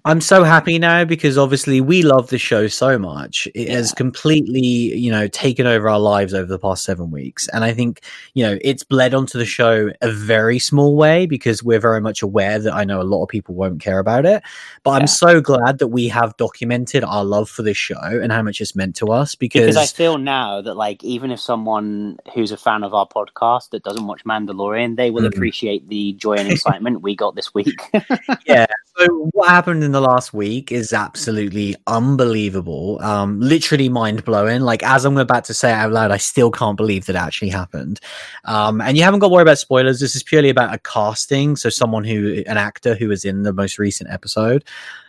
[0.05, 3.49] I'm so happy now because obviously we love the show so much.
[3.55, 7.65] It has completely, you know, taken over our lives over the past seven weeks, and
[7.65, 8.03] I think
[8.35, 12.23] you know it's bled onto the show a very small way because we're very much
[12.23, 14.43] aware that I know a lot of people won't care about it.
[14.85, 14.97] But Yeah.
[14.99, 18.61] I'm so glad that we have documented our love for this show and how much
[18.61, 22.53] it's meant to us because, Because I feel now that, like, even if someone who's
[22.53, 25.29] a fan of our podcast that doesn't watch Mandalorian, they will Mhm.
[25.35, 27.81] appreciate the joy and excitement we got this week.
[28.47, 28.67] yeah.
[28.97, 32.99] So what happened in the last week is absolutely unbelievable.
[33.01, 34.63] Um, literally mind blowing.
[34.63, 37.51] Like as I'm about to say it out loud, I still can't believe that actually
[37.51, 38.01] happened.
[38.45, 40.01] Um, and you haven't got to worry about spoilers.
[40.01, 41.57] This is purely about a casting.
[41.57, 44.65] So someone who, an actor who was in the most recent episode.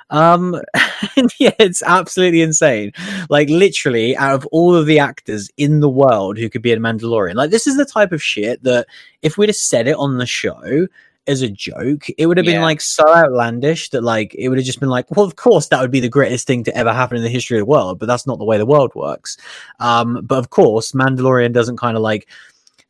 [0.09, 0.59] Um,
[1.17, 2.91] and yeah, it's absolutely insane.
[3.29, 6.77] Like literally, out of all of the actors in the world who could be a
[6.77, 8.87] Mandalorian, like this is the type of shit that
[9.21, 10.87] if we'd have said it on the show
[11.29, 12.63] as a joke, it would have been Yeah.
[12.63, 15.79] like so outlandish that like it would have just been like, well, of course that
[15.79, 18.07] would be the greatest thing to ever happen in the history of the world, but
[18.07, 19.37] that's not the way the world works.
[19.79, 22.27] Um, but of course, Mandalorian doesn't kind of like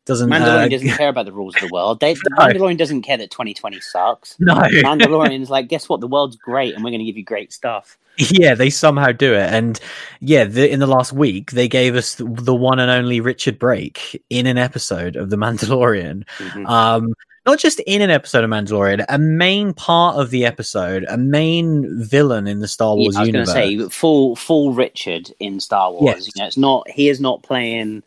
[0.05, 1.99] doesn't Mandalorian uh, doesn't care about the rules of the world.
[1.99, 2.37] They, No.
[2.45, 4.35] Mandalorian doesn't care that 2020 sucks.
[4.39, 4.53] no.
[4.55, 5.99] Mandalorian's like, guess what?
[6.01, 7.95] The world's great, and we're going to give you great stuff.
[8.17, 9.79] yeah, they somehow do it, and
[10.19, 13.59] yeah, the, in the last week they gave us the, the one and only Richard
[13.59, 16.23] Brake in an episode of The Mandalorian.
[16.37, 16.67] Mhm.
[16.67, 17.13] um
[17.45, 21.87] not just in an episode of Mandalorian, a main part of the episode, a main
[22.01, 23.53] villain in the Star Yeah, Wars I was going universe.
[23.53, 26.03] to say full full Richard in Star Wars.
[26.03, 26.27] Yes.
[26.27, 28.03] You know, it's not he is not playing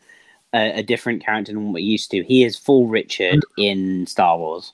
[0.53, 2.23] a, a different character than what we used to.
[2.23, 4.71] He is full Richard in Star Wars.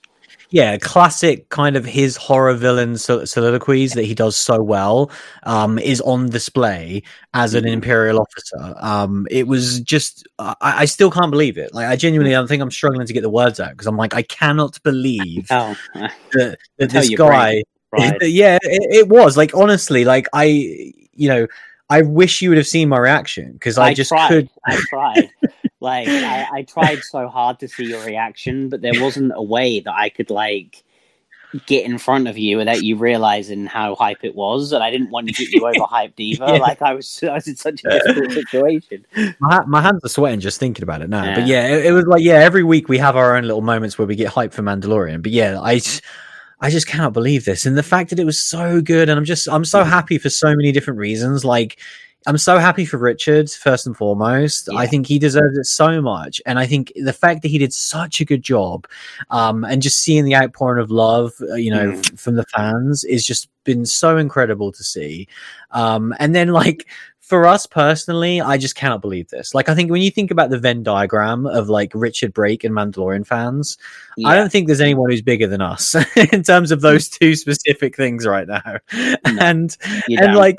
[0.52, 5.12] Yeah, classic kind of his horror villain sol- soliloquies that he does so well
[5.44, 7.72] um, is on display as an Mhm.
[7.74, 8.74] imperial officer.
[8.80, 11.74] Um, it was just, I, I still can't believe it.
[11.74, 14.16] Like, I genuinely, I think I'm struggling to get the words out because I'm like,
[14.16, 15.76] I cannot believe Oh,
[16.34, 17.64] that, that this guy.
[18.22, 20.44] yeah, it, it was like honestly, like I,
[21.14, 21.48] you know,
[21.90, 24.28] I wish you would have seen my reaction because I, just tried.
[24.28, 24.50] could.
[24.66, 25.30] I tried.
[25.80, 29.80] Like I, I tried so hard to see your reaction, but there wasn't a way
[29.80, 30.84] that I could like
[31.66, 35.10] get in front of you without you realizing how hype it was, and I didn't
[35.10, 36.46] want to get you overhyped either.
[36.46, 36.60] Yeah.
[36.60, 39.06] Like I was, I was in such a difficult situation.
[39.40, 41.36] My, my hands are sweating just thinking about it now.
[41.36, 43.98] But yeah, it, it was like yeah, every week we have our own little moments
[43.98, 45.22] where we get hyped for Mandalorian.
[45.24, 45.82] But yeah, I.
[46.62, 49.24] I just cannot believe this, and the fact that it was so good, and I'm
[49.24, 49.88] just I'm so mm.
[49.88, 51.46] happy for so many different reasons.
[51.46, 51.80] Like,
[52.28, 54.68] I'm so happy for Richard, first and foremost.
[54.72, 54.78] Yeah.
[54.80, 56.42] I think he deserves it so much.
[56.46, 58.88] And I think the fact that he did such a good job
[59.30, 62.12] um, and just seeing the outpouring of love, uh, you know, Mm.
[62.14, 65.28] f- from the fans is just been so incredible to see.
[65.72, 66.88] Um, and then, like,
[67.22, 69.54] for us personally, I just cannot believe this.
[69.54, 72.74] Like, I think when you think about the Venn diagram of like Richard Brake and
[72.76, 73.78] Mandalorian fans,
[74.26, 75.96] I don't think there's anyone who's bigger than us
[76.34, 78.78] in terms of those two specific things right now.
[79.24, 80.58] And You're and like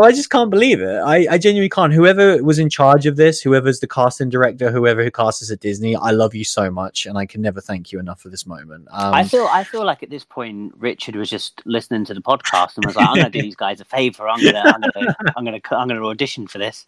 [0.00, 3.16] so i just can't believe it I, I genuinely can't whoever was in charge of
[3.16, 6.70] this whoever's the casting director whoever who cast us at disney i love you so
[6.70, 9.64] much and i can never thank you enough for this moment um, I feel I
[9.64, 13.06] feel like at this point Richard was just listening to the podcast and was like,
[13.06, 14.28] "I'm going to do these guys a favor.
[14.28, 16.86] I'm going to I'm going to I'm going to I'm going to audition for this."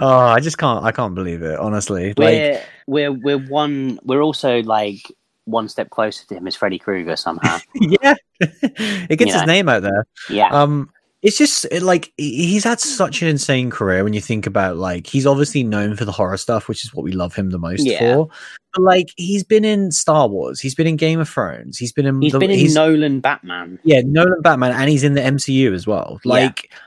[0.00, 3.98] oh i just can't i can't believe it honestly like We're we're we're one.
[4.04, 5.10] We're also like
[5.46, 7.58] one step closer to him as Freddy Krueger somehow.
[7.74, 9.38] yeah it gets Yeah.
[9.40, 10.90] his name out there Yeah, um
[11.24, 15.06] it's just it, like he's had such an insane career when you think about like
[15.06, 17.84] he's obviously known for the horror stuff which is what we love him the most
[17.84, 17.98] Yeah.
[17.98, 18.28] for
[18.74, 22.06] but like he's been in star wars he's been in game of thrones he's been
[22.06, 23.78] in he's the, been in Nolan Batman.
[23.84, 26.20] Yeah, Nolan Batman, and he's in the MCU as well.
[26.24, 26.80] Like, don't,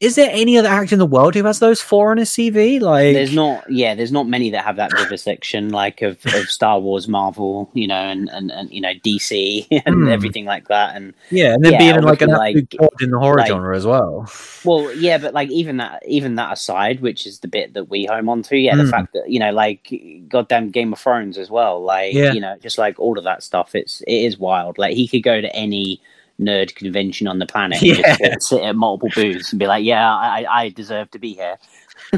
[0.00, 2.80] is there any other actor in the world who has those four on his CV?
[2.80, 6.78] Like, There's not, yeah, there's not many that have that vivisection like of, of Star
[6.78, 10.08] Wars, Marvel, you know, and, and, and you know DC and Hmm.
[10.08, 10.94] everything like that.
[10.96, 13.74] And yeah, and then yeah, being in like an god in the horror like- genre
[13.76, 14.30] as well.
[14.64, 18.04] well, yeah, but like even that, even that aside, which is the bit that we
[18.04, 18.90] home on to, yeah, the Hmm.
[18.90, 19.90] fact that you know, like
[20.28, 22.32] goddamn Game of Thrones as well, like Yeah.
[22.32, 23.74] you know, just like all of that stuff.
[23.74, 24.76] It's it is wild.
[24.76, 26.00] Like he could go to any
[26.40, 28.16] nerd convention on the planet Yeah.
[28.40, 31.56] sit, at multiple booths and be like, yeah, I, I deserve to be here.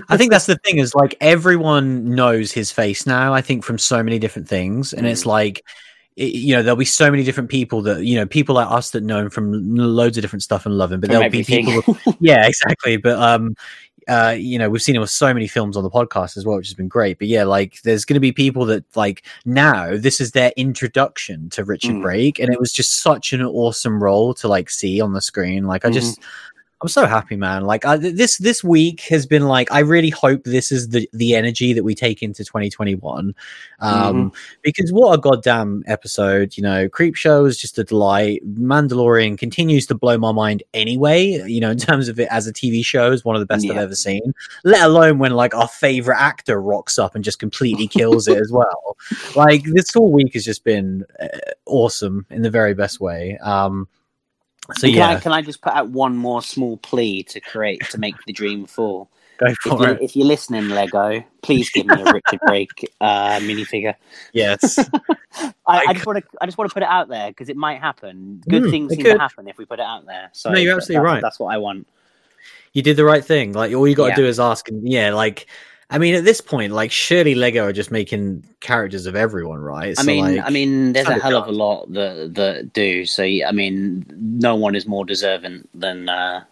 [0.09, 3.33] I think that's the thing is like everyone knows his face now.
[3.33, 5.27] I think from so many different things, and it's Mm.
[5.27, 5.63] like.
[6.17, 8.91] it- You know, there'll be so many different people that you know, people like us
[8.91, 10.99] that know him from loads of different stuff and love him.
[11.01, 11.67] But From there'll be everything.
[11.83, 12.97] people yeah, exactly.
[12.97, 13.55] But um,
[14.09, 16.57] uh, you know, we've seen him with so many films on the podcast as well,
[16.57, 17.19] which has been great.
[17.19, 21.51] But yeah, like there's going to be people that like now this is their introduction
[21.51, 22.03] to Richard Mm.
[22.03, 25.67] Brake, and it was just such an awesome role to like see on the screen.
[25.67, 26.21] Like I just.
[26.81, 27.65] I'm so happy, man.
[27.65, 31.35] Like I, this this week has been like I really hope this is the the
[31.35, 33.35] energy that we take into 2021,
[33.81, 36.57] um, because what a goddamn episode!
[36.57, 38.43] You know, Creepshow is just a delight.
[38.55, 41.43] Mandalorian continues to blow my mind anyway.
[41.51, 43.69] You know, in terms of it as a TV show, is one of the best
[43.69, 44.33] I've ever seen.
[44.63, 48.53] Let alone when like our favorite actor rocks up and just completely kills it as
[48.53, 48.97] well.
[49.35, 51.27] Like this whole week has just been uh,
[51.67, 53.37] awesome in the very best way.
[53.39, 53.89] Um,
[54.77, 57.83] so can yeah, I, can I just put out one more small plea to create
[57.91, 59.09] to make the dream fall?
[59.39, 60.03] go If for you're, it.
[60.03, 63.95] if you're listening, Lego, please give me a Richard Brake uh, minifigure.
[64.33, 64.79] Yes.
[65.67, 67.57] I, I just want to I just want to put it out there because it
[67.57, 68.43] might happen.
[68.49, 69.13] Good Mm, things seem could.
[69.15, 70.31] to happen if we put it out there.
[70.33, 71.23] So No, you're absolutely that- right.
[71.23, 71.87] That's what I want.
[72.73, 73.53] you did the right thing.
[73.53, 74.17] Like all you got to Yeah.
[74.17, 75.47] do is ask, and yeah, like
[75.91, 79.95] I mean, at this point, like surely Lego are just making characters of everyone, right?
[79.99, 83.07] I mean, like, I mean, there's a hell of a lot that that do.
[83.07, 86.45] So I mean, no one is more deserving than uh,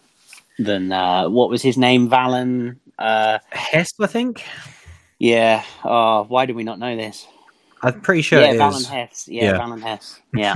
[0.59, 2.77] than uh, what was his name, Valin.
[2.99, 4.43] Uh, Hest, I think.
[5.19, 5.65] yeah.
[5.85, 7.27] Oh, why do we not know this?
[7.83, 8.89] I'm pretty sure yeah, it Valin is.
[8.89, 9.29] Hess.
[9.29, 9.59] Yeah, Yeah.
[9.59, 10.21] Valin Hess.
[10.35, 10.55] Yeah.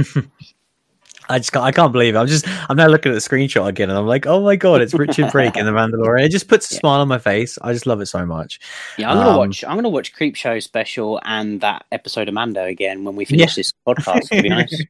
[1.30, 2.18] I just can't, I can't believe it.
[2.18, 4.82] I'm just I'm now looking at the screenshot again, and I'm like, oh my god,
[4.82, 6.24] it's Richard Brake in the Mandalorian.
[6.24, 6.80] It just puts a Yeah.
[6.80, 7.58] smile on my face.
[7.62, 8.60] I just love it so much.
[8.98, 9.64] Yeah, I'm gonna Um, watch.
[9.64, 13.72] I'm gonna watch Creepshow special and that episode of Mando again when we finish this
[13.86, 14.28] podcast.
[14.32, 14.82] It'd be nice.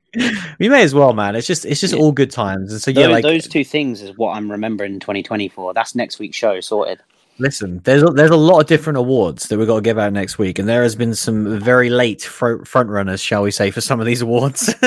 [0.59, 1.37] we may as well, man.
[1.37, 2.01] It's just it's just Yeah.
[2.01, 4.99] all good times, and so yeah, those, like those two things is what I'm remembering
[5.01, 5.75] 2024.
[5.75, 7.01] That's next week's show sorted.
[7.39, 10.13] Listen, there's a, there's a lot of different awards that we've got to give out
[10.13, 13.71] next week, and there has been some very late fro- front runners, shall we say,
[13.71, 14.75] for some of these awards.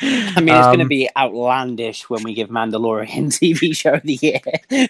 [0.00, 4.02] I mean, it's going to Um, be outlandish when we give Mandalorian TV show of
[4.02, 4.40] the year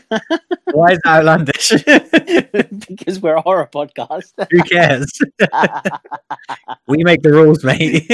[0.73, 1.71] why is that outlandish?
[2.89, 4.33] because we're a horror podcast.
[4.51, 5.13] Who cares?
[6.87, 8.09] we make the rules, mate.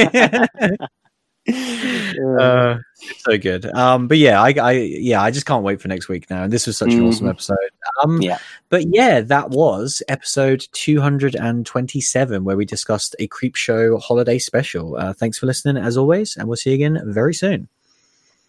[1.49, 2.79] Uh,
[3.19, 3.65] so good.
[3.67, 6.45] Um, but yeah, I, I, yeah, I just can't wait for next week now.
[6.45, 7.31] And this was such an awesome Mhm.
[7.31, 7.57] episode.
[8.03, 8.39] Um, Yeah.
[8.69, 14.97] But yeah, that was episode 227, where we discussed a Creepshow holiday special.
[14.97, 17.69] Uh, thanks for listening, as always, and we'll see you again very soon.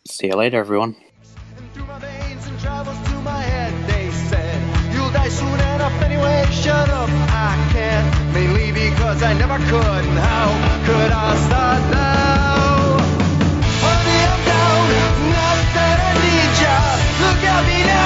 [0.07, 0.95] See you later, everyone.
[1.57, 6.01] And through my veins and travels to my head, they said, You'll die soon enough
[6.03, 8.33] anyway, shut up, I can't.
[8.33, 12.10] Mainly because I never could, and how could I start now?
[17.51, 18.00] Honey, I'm down,